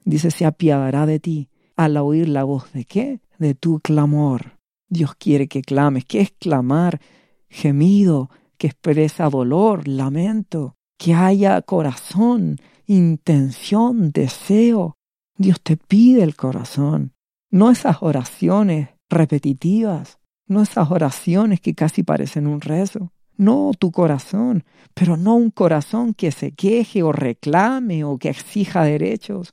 dice, 0.04 0.30
se 0.30 0.44
apiadará 0.44 1.06
de 1.06 1.18
ti 1.18 1.48
al 1.74 1.96
oír 1.96 2.28
la 2.28 2.44
voz 2.44 2.72
de 2.72 2.84
qué? 2.84 3.20
De 3.38 3.54
tu 3.54 3.80
clamor. 3.80 4.58
Dios 4.88 5.14
quiere 5.16 5.48
que 5.48 5.62
clames. 5.62 6.04
¿Qué 6.04 6.20
es 6.20 6.30
clamar? 6.32 7.00
Gemido, 7.48 8.30
que 8.62 8.68
expresa 8.68 9.28
dolor, 9.28 9.88
lamento, 9.88 10.76
que 10.96 11.14
haya 11.14 11.60
corazón, 11.62 12.58
intención, 12.86 14.12
deseo. 14.12 14.98
Dios 15.36 15.60
te 15.60 15.76
pide 15.76 16.22
el 16.22 16.36
corazón, 16.36 17.12
no 17.50 17.72
esas 17.72 17.96
oraciones 18.02 18.90
repetitivas, 19.10 20.20
no 20.46 20.62
esas 20.62 20.92
oraciones 20.92 21.60
que 21.60 21.74
casi 21.74 22.04
parecen 22.04 22.46
un 22.46 22.60
rezo. 22.60 23.10
No 23.36 23.72
tu 23.76 23.90
corazón, 23.90 24.62
pero 24.94 25.16
no 25.16 25.34
un 25.34 25.50
corazón 25.50 26.14
que 26.14 26.30
se 26.30 26.52
queje 26.52 27.02
o 27.02 27.10
reclame 27.10 28.04
o 28.04 28.16
que 28.16 28.28
exija 28.28 28.84
derechos. 28.84 29.52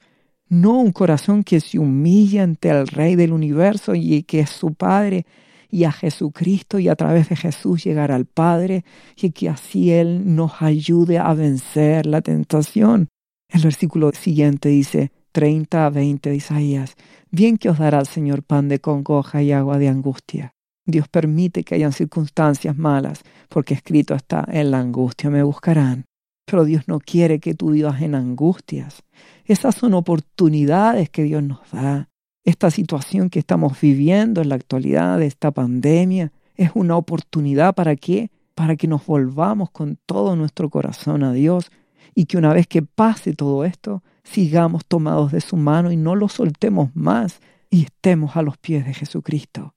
No 0.50 0.80
un 0.80 0.92
corazón 0.92 1.44
que 1.44 1.62
se 1.62 1.80
humilla 1.80 2.44
ante 2.44 2.70
el 2.70 2.86
Rey 2.86 3.16
del 3.16 3.34
universo 3.34 3.96
y 3.96 4.22
que 4.22 4.42
es 4.42 4.52
su 4.52 4.76
Padre 4.76 5.26
y 5.70 5.84
a 5.84 5.92
Jesucristo 5.92 6.80
y 6.80 6.88
a 6.88 6.96
través 6.96 7.30
de 7.30 7.36
Jesús 7.36 7.84
llegar 7.84 8.12
al 8.12 8.26
Padre 8.26 8.84
y 9.16 9.32
que 9.32 9.50
así 9.50 9.92
Él 9.92 10.36
nos 10.36 10.62
ayude 10.62 11.20
a 11.20 11.34
vencer 11.34 12.06
la 12.06 12.22
tentación. 12.22 13.10
El 13.50 13.62
versículo 13.62 14.12
siguiente 14.14 14.70
dice, 14.70 15.12
30 15.32 15.86
a 15.86 15.90
20 15.90 16.30
de 16.30 16.36
Isaías, 16.36 16.96
bien 17.32 17.58
que 17.58 17.70
os 17.70 17.78
dará 17.78 18.00
el 18.00 18.08
Señor 18.08 18.44
pan 18.44 18.68
de 18.68 18.80
congoja 18.80 19.42
y 19.44 19.52
agua 19.52 19.78
de 19.78 19.88
angustia. 19.88 20.54
Dios 20.86 21.08
permite 21.08 21.64
que 21.64 21.76
hayan 21.76 21.94
circunstancias 21.94 22.76
malas, 22.76 23.22
porque 23.48 23.76
escrito 23.76 24.16
está, 24.16 24.46
en 24.52 24.72
la 24.72 24.80
angustia 24.80 25.30
me 25.30 25.44
buscarán. 25.44 26.06
Pero 26.46 26.66
Dios 26.66 26.88
no 26.88 27.00
quiere 27.00 27.40
que 27.40 27.54
tú 27.54 27.72
vivas 27.72 28.02
en 28.02 28.16
angustias. 28.16 29.04
Esas 29.46 29.76
son 29.76 29.94
oportunidades 29.94 31.12
que 31.12 31.24
Dios 31.24 31.44
nos 31.44 31.72
da 31.72 32.09
esta 32.44 32.72
situación 32.72 33.30
que 33.30 33.40
estamos 33.40 33.80
viviendo 33.80 34.42
en 34.42 34.50
la 34.50 34.56
actualidad, 34.56 35.22
esta 35.22 35.52
pandemia, 35.52 36.32
es 36.56 36.72
una 36.74 36.98
oportunidad 36.98 37.74
para 37.76 37.96
qué? 37.96 38.32
Para 38.56 38.76
que 38.76 38.88
nos 38.88 39.06
volvamos 39.06 39.72
con 39.72 39.98
todo 40.06 40.36
nuestro 40.36 40.70
corazón 40.70 41.24
a 41.24 41.34
Dios 41.34 41.72
y 42.16 42.26
que 42.26 42.38
una 42.38 42.54
vez 42.54 42.68
que 42.68 42.82
pase 42.82 43.34
todo 43.34 43.64
esto, 43.66 44.04
sigamos 44.24 44.86
tomados 44.86 45.32
de 45.32 45.42
su 45.42 45.58
mano 45.58 45.92
y 45.92 45.98
no 45.98 46.16
lo 46.16 46.28
soltemos 46.28 46.96
más 46.96 47.40
y 47.70 47.84
estemos 47.84 48.36
a 48.36 48.42
los 48.42 48.58
pies 48.58 48.86
de 48.86 48.94
Jesucristo. 48.94 49.76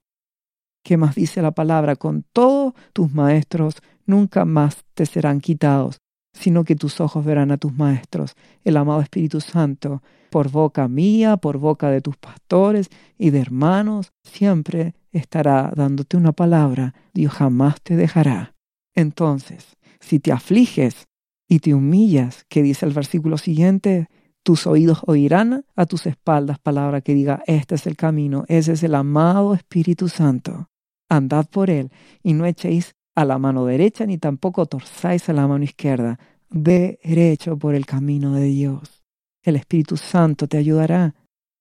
¿Qué 0.83 0.97
más 0.97 1.15
dice 1.15 1.41
la 1.41 1.51
palabra? 1.51 1.95
Con 1.95 2.25
todos 2.33 2.73
tus 2.91 3.13
maestros 3.13 3.75
nunca 4.05 4.43
más 4.43 4.83
te 4.93 5.05
serán 5.05 5.39
quitados, 5.39 5.99
sino 6.33 6.63
que 6.63 6.75
tus 6.75 6.99
ojos 6.99 7.23
verán 7.23 7.51
a 7.51 7.57
tus 7.57 7.73
maestros, 7.73 8.35
el 8.63 8.77
amado 8.77 9.01
Espíritu 9.01 9.39
Santo, 9.39 10.01
por 10.29 10.49
boca 10.49 10.87
mía, 10.87 11.37
por 11.37 11.59
boca 11.59 11.91
de 11.91 12.01
tus 12.01 12.17
pastores 12.17 12.89
y 13.17 13.29
de 13.29 13.39
hermanos, 13.39 14.11
siempre 14.23 14.95
estará 15.11 15.71
dándote 15.75 16.17
una 16.17 16.31
palabra, 16.31 16.95
Dios 17.13 17.33
jamás 17.33 17.81
te 17.81 17.95
dejará. 17.95 18.55
Entonces, 18.95 19.77
si 19.99 20.19
te 20.19 20.31
afliges 20.31 21.07
y 21.47 21.59
te 21.59 21.73
humillas, 21.73 22.45
que 22.49 22.63
dice 22.63 22.85
el 22.85 22.93
versículo 22.93 23.37
siguiente, 23.37 24.09
tus 24.43 24.67
oídos 24.67 25.01
oirán 25.05 25.65
a 25.75 25.85
tus 25.85 26.05
espaldas 26.05 26.59
palabra 26.59 27.01
que 27.01 27.13
diga, 27.13 27.43
este 27.47 27.75
es 27.75 27.87
el 27.87 27.95
camino, 27.95 28.43
ese 28.47 28.73
es 28.73 28.83
el 28.83 28.95
amado 28.95 29.53
Espíritu 29.53 30.09
Santo. 30.09 30.69
Andad 31.09 31.45
por 31.45 31.69
él 31.69 31.91
y 32.23 32.33
no 32.33 32.45
echéis 32.45 32.95
a 33.15 33.25
la 33.25 33.37
mano 33.37 33.65
derecha 33.65 34.05
ni 34.05 34.17
tampoco 34.17 34.65
torzáis 34.65 35.29
a 35.29 35.33
la 35.33 35.47
mano 35.47 35.63
izquierda. 35.63 36.19
Derecho 36.49 37.57
por 37.57 37.75
el 37.75 37.85
camino 37.85 38.33
de 38.33 38.43
Dios. 38.43 39.03
El 39.41 39.55
Espíritu 39.55 39.97
Santo 39.97 40.47
te 40.47 40.57
ayudará. 40.57 41.15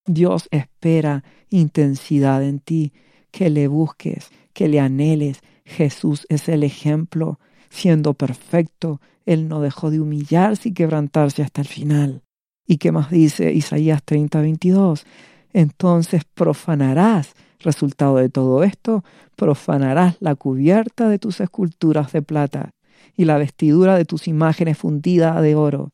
Dios 0.05 0.49
espera 0.51 1.25
intensidad 1.51 2.43
en 2.43 2.59
ti, 2.59 2.93
que 3.31 3.51
le 3.51 3.69
busques, 3.69 4.31
que 4.53 4.69
le 4.69 4.81
anheles. 4.81 5.41
Jesús 5.65 6.27
es 6.29 6.49
el 6.49 6.65
ejemplo. 6.65 7.39
Siendo 7.71 8.15
perfecto, 8.15 9.01
Él 9.25 9.49
no 9.49 9.61
dejó 9.61 9.91
de 9.91 10.01
humillarse 10.01 10.71
y 10.71 10.75
quebrantarse 10.75 11.43
hasta 11.43 11.63
el 11.63 11.69
final. 11.69 12.23
¿Y 12.67 12.79
qué 12.79 12.93
más 12.93 13.11
dice 13.11 13.53
Isaías 13.53 14.03
30, 14.03 14.41
22? 14.41 15.05
Entonces 15.53 16.23
profanarás 16.25 17.35
Resultado 17.63 18.17
de 18.17 18.29
todo 18.29 18.65
esto, 18.65 19.05
profanarás 19.37 20.17
la 20.21 20.35
cubierta 20.35 21.09
de 21.09 21.19
tus 21.19 21.41
esculturas 21.41 22.13
de 22.13 22.23
plata 22.23 22.71
y 23.17 23.25
la 23.25 23.39
vestidura 23.39 23.97
de 23.97 24.05
tus 24.05 24.27
imágenes 24.29 24.79
fundidas 24.79 25.41
de 25.43 25.55
oro. 25.55 25.91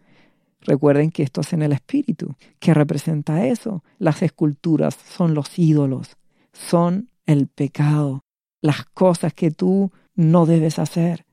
Recuerden 0.63 1.11
que 1.11 1.23
esto 1.23 1.43
es 1.43 1.53
en 1.53 1.63
el 1.63 1.73
espíritu. 1.73 2.35
¿Qué 2.59 2.75
representa 2.75 3.47
eso? 3.47 3.83
Las 3.99 4.23
esculturas 4.23 4.97
son 5.17 5.35
los 5.35 5.59
ídolos, 5.59 6.17
son 6.53 7.09
el 7.27 7.47
pecado, 7.47 8.23
las 8.61 8.85
cosas 8.85 9.35
que 9.35 9.51
tú 9.51 9.93
no 10.15 10.47
debes 10.47 10.79
hacer 10.79 11.25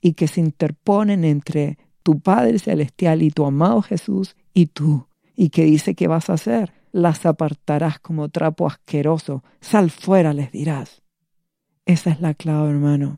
y 0.00 0.14
que 0.14 0.28
se 0.28 0.40
interponen 0.40 1.24
entre 1.24 1.78
tu 2.02 2.20
Padre 2.20 2.58
Celestial 2.58 3.22
y 3.22 3.30
tu 3.30 3.44
amado 3.44 3.80
Jesús 3.80 4.36
y 4.52 4.66
tú. 4.66 5.06
¿Y 5.34 5.48
qué 5.48 5.64
dice 5.64 5.94
que 5.94 6.06
vas 6.08 6.30
a 6.30 6.34
hacer? 6.34 6.72
Las 6.94 7.26
apartarás 7.26 7.98
como 7.98 8.28
trapo 8.28 8.68
asqueroso. 8.68 9.42
Sal 9.60 9.90
fuera, 9.90 10.32
les 10.32 10.52
dirás. 10.52 11.02
Esa 11.86 12.10
es 12.10 12.20
la 12.20 12.34
clave, 12.34 12.70
hermano. 12.70 13.16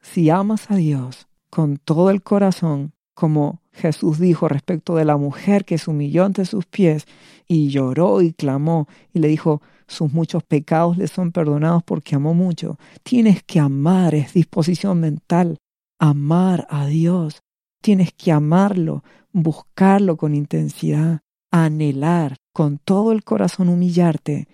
Si 0.00 0.28
amas 0.28 0.72
a 0.72 0.74
Dios 0.74 1.28
con 1.48 1.76
todo 1.76 2.10
el 2.10 2.24
corazón, 2.24 2.94
como 3.14 3.62
Jesús 3.70 4.18
dijo 4.18 4.48
respecto 4.48 4.96
de 4.96 5.04
la 5.04 5.16
mujer 5.16 5.64
que 5.64 5.78
se 5.78 5.88
humilló 5.88 6.24
ante 6.24 6.44
sus 6.44 6.66
pies 6.66 7.06
y 7.46 7.68
lloró 7.68 8.22
y 8.22 8.32
clamó 8.32 8.88
y 9.12 9.20
le 9.20 9.28
dijo, 9.28 9.62
sus 9.86 10.12
muchos 10.12 10.42
pecados 10.42 10.98
le 10.98 11.06
son 11.06 11.30
perdonados 11.30 11.84
porque 11.84 12.16
amó 12.16 12.34
mucho. 12.34 12.76
Tienes 13.04 13.44
que 13.44 13.60
amar, 13.60 14.16
es 14.16 14.32
disposición 14.32 14.98
mental, 14.98 15.58
amar 16.00 16.66
a 16.70 16.86
Dios. 16.86 17.44
Tienes 17.82 18.12
que 18.14 18.32
amarlo, 18.32 19.04
buscarlo 19.30 20.16
con 20.16 20.34
intensidad, 20.34 21.20
anhelar 21.52 22.41
con 22.52 22.78
todo 22.78 23.12
el 23.12 23.24
corazón 23.24 23.68
humillarte 23.68 24.48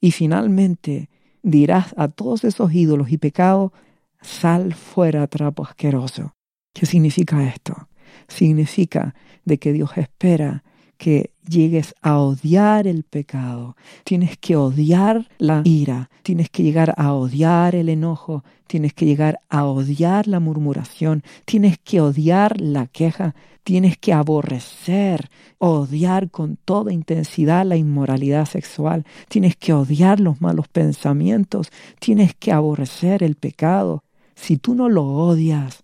y 0.00 0.10
finalmente 0.12 1.08
dirás 1.42 1.94
a 1.96 2.08
todos 2.08 2.44
esos 2.44 2.72
ídolos 2.72 3.10
y 3.10 3.18
pecados, 3.18 3.72
sal 4.20 4.74
fuera 4.74 5.26
trapo 5.26 5.64
asqueroso. 5.64 6.34
¿Qué 6.72 6.86
significa 6.86 7.46
esto? 7.48 7.88
Significa 8.28 9.14
de 9.44 9.58
que 9.58 9.72
Dios 9.72 9.96
espera 9.96 10.64
que 10.96 11.30
llegues 11.48 11.94
a 12.02 12.18
odiar 12.18 12.86
el 12.86 13.04
pecado, 13.04 13.76
tienes 14.04 14.36
que 14.38 14.56
odiar 14.56 15.28
la 15.38 15.62
ira, 15.64 16.10
tienes 16.22 16.50
que 16.50 16.62
llegar 16.62 16.94
a 16.96 17.12
odiar 17.12 17.74
el 17.74 17.88
enojo, 17.88 18.44
tienes 18.66 18.92
que 18.94 19.06
llegar 19.06 19.38
a 19.48 19.64
odiar 19.64 20.26
la 20.26 20.40
murmuración, 20.40 21.22
tienes 21.44 21.78
que 21.78 22.00
odiar 22.00 22.60
la 22.60 22.86
queja, 22.86 23.34
tienes 23.62 23.98
que 23.98 24.12
aborrecer, 24.12 25.28
odiar 25.58 26.30
con 26.30 26.56
toda 26.56 26.92
intensidad 26.92 27.64
la 27.66 27.76
inmoralidad 27.76 28.46
sexual, 28.46 29.04
tienes 29.28 29.56
que 29.56 29.72
odiar 29.72 30.20
los 30.20 30.40
malos 30.40 30.68
pensamientos, 30.68 31.70
tienes 31.98 32.34
que 32.34 32.52
aborrecer 32.52 33.22
el 33.22 33.34
pecado. 33.34 34.04
Si 34.34 34.56
tú 34.56 34.74
no 34.74 34.88
lo 34.88 35.04
odias, 35.04 35.82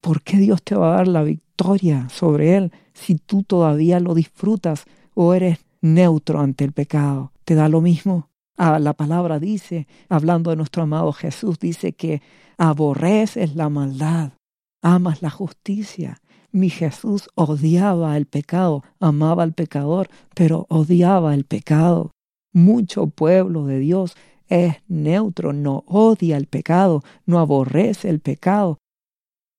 ¿por 0.00 0.22
qué 0.22 0.36
Dios 0.36 0.62
te 0.62 0.74
va 0.74 0.92
a 0.92 0.96
dar 0.96 1.08
la 1.08 1.22
victoria 1.22 2.08
sobre 2.10 2.56
él? 2.56 2.72
Si 2.94 3.16
tú 3.16 3.42
todavía 3.42 4.00
lo 4.00 4.14
disfrutas 4.14 4.84
o 5.14 5.34
eres 5.34 5.58
neutro 5.80 6.40
ante 6.40 6.64
el 6.64 6.72
pecado. 6.72 7.32
¿Te 7.44 7.54
da 7.54 7.68
lo 7.68 7.80
mismo? 7.80 8.30
Ah, 8.56 8.78
la 8.78 8.94
palabra 8.94 9.38
dice, 9.38 9.86
hablando 10.08 10.50
de 10.50 10.56
nuestro 10.56 10.84
amado 10.84 11.12
Jesús, 11.12 11.58
dice 11.58 11.92
que 11.92 12.22
aborreces 12.56 13.56
la 13.56 13.68
maldad, 13.68 14.32
amas 14.80 15.22
la 15.22 15.30
justicia. 15.30 16.20
Mi 16.52 16.70
Jesús 16.70 17.28
odiaba 17.34 18.16
el 18.16 18.26
pecado, 18.26 18.84
amaba 19.00 19.42
al 19.42 19.54
pecador, 19.54 20.08
pero 20.34 20.66
odiaba 20.68 21.34
el 21.34 21.44
pecado. 21.44 22.12
Mucho 22.52 23.08
pueblo 23.08 23.66
de 23.66 23.80
Dios 23.80 24.14
es 24.48 24.76
neutro, 24.86 25.52
no 25.52 25.82
odia 25.88 26.36
el 26.36 26.46
pecado, 26.46 27.02
no 27.26 27.40
aborrece 27.40 28.08
el 28.08 28.20
pecado, 28.20 28.78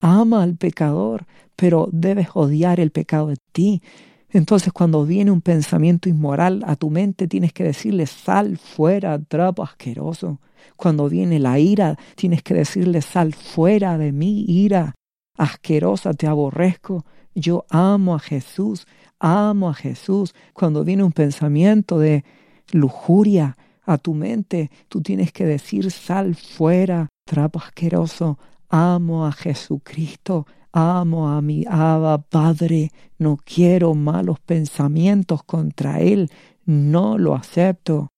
ama 0.02 0.44
al 0.44 0.56
pecador, 0.56 1.26
pero 1.56 1.90
debes 1.92 2.30
odiar 2.34 2.80
el 2.80 2.92
pecado 2.92 3.28
de 3.28 3.38
ti. 3.52 3.82
Entonces 4.30 4.74
cuando 4.74 5.06
viene 5.06 5.32
un 5.32 5.42
pensamiento 5.42 6.10
inmoral 6.10 6.64
a 6.68 6.76
tu 6.76 6.90
mente, 6.90 7.28
tienes 7.28 7.54
que 7.54 7.64
decirle, 7.64 8.06
sal 8.06 8.58
fuera, 8.58 9.18
trapo 9.20 9.64
asqueroso. 9.64 10.42
Cuando 10.76 11.08
viene 11.08 11.40
la 11.40 11.60
ira, 11.60 11.98
tienes 12.16 12.44
que 12.44 12.54
decirle, 12.54 13.02
sal 13.02 13.34
fuera 13.34 13.98
de 13.98 14.12
mí, 14.12 14.46
ira 14.48 14.96
asquerosa, 15.38 16.14
te 16.14 16.28
aborrezco. 16.28 17.06
Yo 17.34 17.66
amo 17.70 18.16
a 18.16 18.20
Jesús, 18.20 18.88
amo 19.20 19.70
a 19.70 19.74
Jesús. 19.74 20.34
Cuando 20.54 20.84
viene 20.84 21.04
un 21.04 21.12
pensamiento 21.12 22.00
de 22.00 22.24
lujuria 22.72 23.58
a 23.84 23.98
tu 23.98 24.14
mente, 24.14 24.72
tú 24.90 25.02
tienes 25.02 25.32
que 25.32 25.46
decir, 25.46 25.92
sal 25.92 26.36
fuera, 26.36 27.08
trapo 27.26 27.60
asqueroso, 27.60 28.40
amo 28.70 29.26
a 29.26 29.32
Jesucristo, 29.32 30.46
amo 30.72 31.30
a 31.30 31.42
mi 31.42 31.64
Abba 31.68 32.18
Padre, 32.18 32.92
no 33.18 33.38
quiero 33.38 33.94
malos 33.96 34.40
pensamientos 34.40 35.44
contra 35.44 36.00
Él, 36.02 36.30
no 36.66 37.18
lo 37.18 37.36
acepto. 37.36 38.10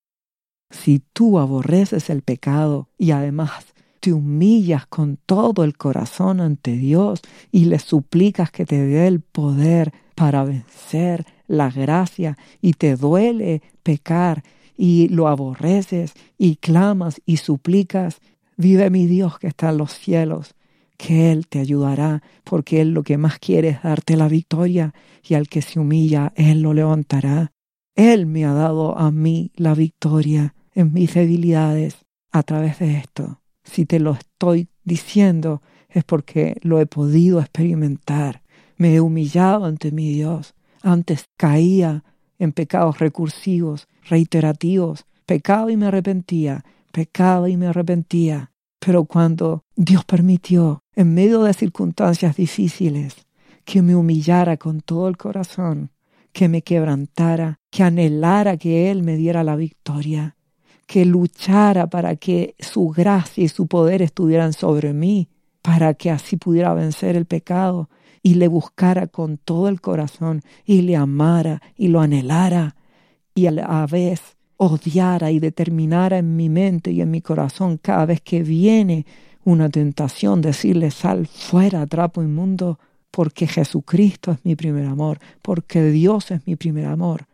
Si 0.69 0.99
tú 1.13 1.39
aborreces 1.39 2.09
el 2.09 2.23
pecado 2.23 2.89
y 2.97 3.11
además 3.11 3.73
te 3.99 4.13
humillas 4.13 4.85
con 4.87 5.17
todo 5.25 5.63
el 5.63 5.77
corazón 5.77 6.41
ante 6.41 6.71
Dios 6.71 7.21
y 7.51 7.65
le 7.65 7.79
suplicas 7.79 8.51
que 8.51 8.65
te 8.65 8.85
dé 8.85 9.07
el 9.07 9.21
poder 9.21 9.93
para 10.15 10.43
vencer 10.43 11.25
la 11.47 11.69
gracia 11.69 12.37
y 12.61 12.73
te 12.73 12.95
duele 12.95 13.61
pecar 13.83 14.43
y 14.77 15.07
lo 15.09 15.27
aborreces 15.27 16.13
y 16.37 16.57
clamas 16.57 17.21
y 17.25 17.37
suplicas, 17.37 18.19
Vive 18.57 18.89
mi 18.89 19.05
Dios 19.05 19.39
que 19.39 19.47
está 19.47 19.69
en 19.69 19.77
los 19.77 19.93
cielos, 19.93 20.55
que 20.97 21.31
Él 21.31 21.47
te 21.47 21.59
ayudará, 21.59 22.23
porque 22.43 22.81
Él 22.81 22.91
lo 22.91 23.03
que 23.03 23.17
más 23.17 23.39
quiere 23.39 23.69
es 23.69 23.83
darte 23.83 24.17
la 24.17 24.27
victoria, 24.27 24.93
y 25.23 25.35
al 25.35 25.47
que 25.47 25.61
se 25.61 25.79
humilla, 25.79 26.33
Él 26.35 26.61
lo 26.61 26.73
levantará. 26.73 27.51
Él 27.95 28.25
me 28.25 28.45
ha 28.45 28.53
dado 28.53 28.97
a 28.97 29.11
mí 29.11 29.51
la 29.55 29.73
victoria 29.73 30.55
en 30.73 30.91
mis 30.93 31.13
debilidades 31.13 32.05
a 32.31 32.43
través 32.43 32.79
de 32.79 32.97
esto. 32.97 33.41
Si 33.63 33.85
te 33.85 33.99
lo 33.99 34.11
estoy 34.13 34.69
diciendo 34.83 35.61
es 35.89 36.03
porque 36.03 36.57
lo 36.61 36.79
he 36.79 36.85
podido 36.85 37.39
experimentar. 37.39 38.43
Me 38.77 38.93
he 38.93 39.01
humillado 39.01 39.65
ante 39.65 39.91
mi 39.91 40.11
Dios. 40.11 40.53
Antes 40.81 41.25
caía 41.37 42.03
en 42.37 42.51
pecados 42.51 42.99
recursivos, 42.99 43.87
reiterativos, 44.03 45.05
pecado 45.25 45.69
y 45.69 45.77
me 45.77 45.87
arrepentía, 45.87 46.63
pecaba 46.97 47.47
y 47.47 47.57
me 47.57 47.67
arrepentía. 47.67 48.51
Pero 48.79 49.05
cuando 49.05 49.65
Dios 49.75 50.03
permitió, 50.03 50.83
en 50.95 51.13
medio 51.13 51.43
de 51.43 51.53
circunstancias 51.53 52.35
difíciles, 52.35 53.27
que 53.65 53.83
me 53.83 53.95
humillara 53.95 54.57
con 54.57 54.81
todo 54.81 55.07
el 55.07 55.15
corazón, 55.15 55.91
que 56.31 56.49
me 56.49 56.63
quebrantara, 56.63 57.59
que 57.69 57.83
anhelara 57.83 58.57
que 58.57 58.89
Él 58.89 59.03
me 59.03 59.15
diera 59.15 59.43
la 59.43 59.55
victoria, 59.55 60.37
que 60.87 61.05
luchara 61.05 61.85
para 61.85 62.15
que 62.15 62.55
su 62.57 62.89
gracia 62.89 63.43
y 63.43 63.47
su 63.47 63.67
poder 63.67 64.01
estuvieran 64.01 64.53
sobre 64.53 64.93
mí, 64.93 65.29
para 65.61 65.93
que 65.93 66.09
así 66.09 66.35
pudiera 66.35 66.73
vencer 66.73 67.15
el 67.15 67.27
pecado, 67.27 67.91
y 68.23 68.33
le 68.33 68.47
buscara 68.47 69.05
con 69.05 69.37
todo 69.37 69.67
el 69.67 69.81
corazón, 69.81 70.41
y 70.65 70.81
le 70.81 70.95
amara 70.95 71.61
y 71.75 71.89
lo 71.89 72.01
anhelara, 72.01 72.75
y 73.35 73.45
a 73.45 73.51
la 73.51 73.85
vez 73.85 74.36
odiara 74.57 75.31
y 75.31 75.39
determinara 75.39 76.17
en 76.17 76.35
mi 76.35 76.49
mente 76.49 76.91
y 76.91 77.01
en 77.01 77.11
mi 77.11 77.21
corazón 77.21 77.77
cada 77.77 78.05
vez 78.05 78.21
que 78.21 78.43
viene 78.43 79.05
una 79.43 79.69
tentación, 79.69 80.41
decirle 80.41 80.91
sal 80.91 81.27
fuera, 81.27 81.85
trapo 81.87 82.21
inmundo, 82.21 82.79
porque 83.11 83.47
Jesucristo 83.47 84.31
es 84.31 84.39
mi 84.43 84.55
primer 84.55 84.85
amor, 84.85 85.19
porque 85.41 85.83
Dios 85.85 86.31
es 86.31 86.45
mi 86.45 86.55
primer 86.55 86.85
amor. 86.85 87.27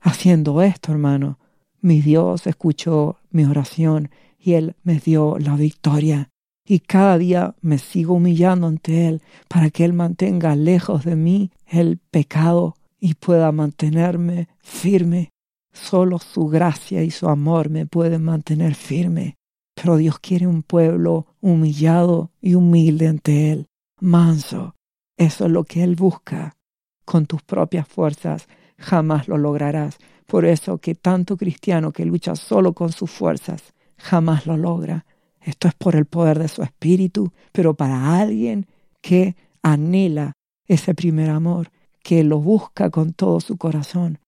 Haciendo 0.00 0.62
esto, 0.62 0.92
hermano, 0.92 1.38
mi 1.80 2.00
Dios 2.00 2.46
escuchó 2.46 3.18
mi 3.30 3.44
oración 3.44 4.10
y 4.38 4.54
Él 4.54 4.76
me 4.82 4.98
dio 4.98 5.36
la 5.38 5.56
victoria. 5.56 6.30
Y 6.66 6.80
cada 6.80 7.18
día 7.18 7.54
me 7.60 7.78
sigo 7.78 8.14
humillando 8.14 8.66
ante 8.66 9.06
Él 9.06 9.22
para 9.48 9.70
que 9.70 9.84
Él 9.84 9.92
mantenga 9.92 10.56
lejos 10.56 11.04
de 11.04 11.16
mí 11.16 11.50
el 11.66 11.98
pecado 11.98 12.76
y 12.98 13.14
pueda 13.14 13.52
mantenerme 13.52 14.48
firme 14.60 15.30
Solo 15.72 16.18
su 16.18 16.46
gracia 16.48 17.02
y 17.02 17.10
su 17.10 17.28
amor 17.28 17.70
me 17.70 17.86
pueden 17.86 18.24
mantener 18.24 18.74
firme. 18.74 19.36
Pero 19.74 19.96
Dios 19.96 20.18
quiere 20.18 20.46
un 20.46 20.62
pueblo 20.62 21.26
humillado 21.40 22.32
y 22.40 22.54
humilde 22.54 23.06
ante 23.06 23.52
Él, 23.52 23.66
manso. 24.00 24.74
Eso 25.16 25.46
es 25.46 25.50
lo 25.50 25.64
que 25.64 25.82
Él 25.84 25.94
busca. 25.94 26.56
Con 27.04 27.26
tus 27.26 27.42
propias 27.42 27.86
fuerzas 27.86 28.48
jamás 28.76 29.28
lo 29.28 29.38
lograrás. 29.38 29.98
Por 30.26 30.44
eso 30.44 30.78
que 30.78 30.94
tanto 30.94 31.36
cristiano 31.36 31.92
que 31.92 32.04
lucha 32.04 32.34
solo 32.36 32.72
con 32.72 32.92
sus 32.92 33.10
fuerzas 33.10 33.72
jamás 33.96 34.46
lo 34.46 34.56
logra. 34.56 35.06
Esto 35.40 35.68
es 35.68 35.74
por 35.74 35.96
el 35.96 36.06
poder 36.06 36.38
de 36.38 36.48
su 36.48 36.62
espíritu, 36.62 37.32
pero 37.52 37.74
para 37.74 38.20
alguien 38.20 38.66
que 39.00 39.36
anhela 39.62 40.32
ese 40.66 40.94
primer 40.94 41.30
amor, 41.30 41.70
que 42.02 42.24
lo 42.24 42.40
busca 42.40 42.90
con 42.90 43.12
todo 43.12 43.40
su 43.40 43.56
corazón, 43.56 44.18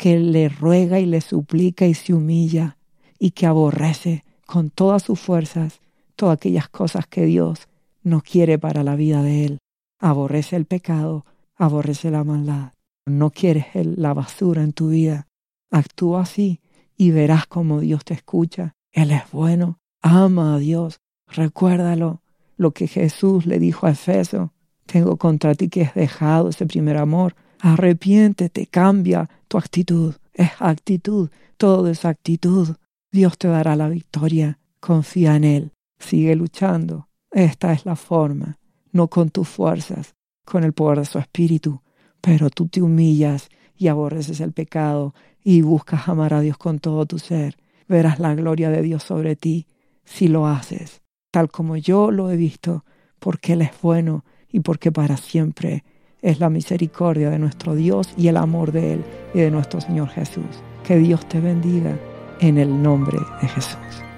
que 0.00 0.18
le 0.18 0.48
ruega 0.48 0.98
y 0.98 1.04
le 1.04 1.20
suplica 1.20 1.84
y 1.84 1.92
se 1.92 2.14
humilla 2.14 2.78
y 3.18 3.32
que 3.32 3.44
aborrece 3.44 4.24
con 4.46 4.70
todas 4.70 5.02
sus 5.02 5.20
fuerzas 5.20 5.82
todas 6.16 6.36
aquellas 6.36 6.70
cosas 6.70 7.06
que 7.06 7.26
Dios 7.26 7.68
no 8.02 8.22
quiere 8.22 8.58
para 8.58 8.82
la 8.82 8.96
vida 8.96 9.22
de 9.22 9.44
él. 9.44 9.58
Aborrece 9.98 10.56
el 10.56 10.64
pecado, 10.64 11.26
aborrece 11.54 12.10
la 12.10 12.24
maldad. 12.24 12.72
no 13.04 13.30
quieres 13.30 13.66
la 13.74 14.14
basura 14.14 14.62
en 14.62 14.72
tu 14.72 14.88
vida, 14.88 15.28
actúa 15.70 16.22
así 16.22 16.60
y 16.96 17.10
verás 17.10 17.46
cómo 17.46 17.80
Dios 17.80 18.02
te 18.02 18.14
escucha. 18.14 18.72
Él 18.92 19.10
es 19.10 19.30
bueno, 19.30 19.80
ama 20.00 20.54
a 20.54 20.58
Dios, 20.58 21.00
recuérdalo, 21.26 22.22
lo 22.56 22.70
que 22.70 22.86
Jesús 22.86 23.44
le 23.44 23.58
dijo 23.58 23.86
a 23.86 23.90
Efeso, 23.90 24.54
tengo 24.86 25.18
contra 25.18 25.54
ti 25.54 25.68
que 25.68 25.82
has 25.82 25.94
dejado 25.94 26.48
ese 26.48 26.64
primer 26.64 26.96
amor, 26.96 27.34
arrepiéntete, 27.60 28.66
cambia 28.66 29.28
tu 29.48 29.58
actitud, 29.58 30.14
es 30.32 30.50
actitud, 30.58 31.30
todo 31.56 31.88
es 31.88 32.04
actitud. 32.04 32.76
Dios 33.12 33.38
te 33.38 33.48
dará 33.48 33.76
la 33.76 33.88
victoria, 33.88 34.58
confía 34.80 35.36
en 35.36 35.44
Él, 35.44 35.72
sigue 35.98 36.34
luchando. 36.36 37.08
Esta 37.30 37.72
es 37.72 37.84
la 37.86 37.96
forma, 37.96 38.58
no 38.92 39.08
con 39.08 39.30
tus 39.30 39.48
fuerzas, 39.48 40.14
con 40.44 40.64
el 40.64 40.72
poder 40.72 41.00
de 41.00 41.04
su 41.04 41.18
espíritu, 41.18 41.82
pero 42.20 42.50
tú 42.50 42.68
te 42.68 42.82
humillas 42.82 43.48
y 43.76 43.88
aborreces 43.88 44.40
el 44.40 44.52
pecado 44.52 45.14
y 45.42 45.62
buscas 45.62 46.08
amar 46.08 46.34
a 46.34 46.40
Dios 46.40 46.58
con 46.58 46.78
todo 46.78 47.06
tu 47.06 47.18
ser. 47.18 47.56
Verás 47.88 48.18
la 48.18 48.34
gloria 48.34 48.70
de 48.70 48.82
Dios 48.82 49.02
sobre 49.02 49.36
ti 49.36 49.66
si 50.04 50.28
lo 50.28 50.46
haces, 50.46 51.02
tal 51.30 51.50
como 51.50 51.76
yo 51.76 52.10
lo 52.10 52.30
he 52.30 52.36
visto, 52.36 52.84
porque 53.18 53.52
Él 53.52 53.62
es 53.62 53.70
bueno 53.80 54.24
y 54.48 54.60
porque 54.60 54.90
para 54.90 55.16
siempre 55.16 55.84
es 56.22 56.40
la 56.40 56.50
misericordia 56.50 57.30
de 57.30 57.38
nuestro 57.38 57.74
Dios 57.74 58.12
y 58.16 58.28
el 58.28 58.36
amor 58.36 58.72
de 58.72 58.94
Él 58.94 59.04
y 59.34 59.40
de 59.40 59.50
nuestro 59.50 59.80
Señor 59.80 60.08
Jesús. 60.08 60.62
Que 60.84 60.96
Dios 60.96 61.28
te 61.28 61.40
bendiga 61.40 61.96
en 62.40 62.58
el 62.58 62.82
nombre 62.82 63.18
de 63.40 63.48
Jesús. 63.48 64.09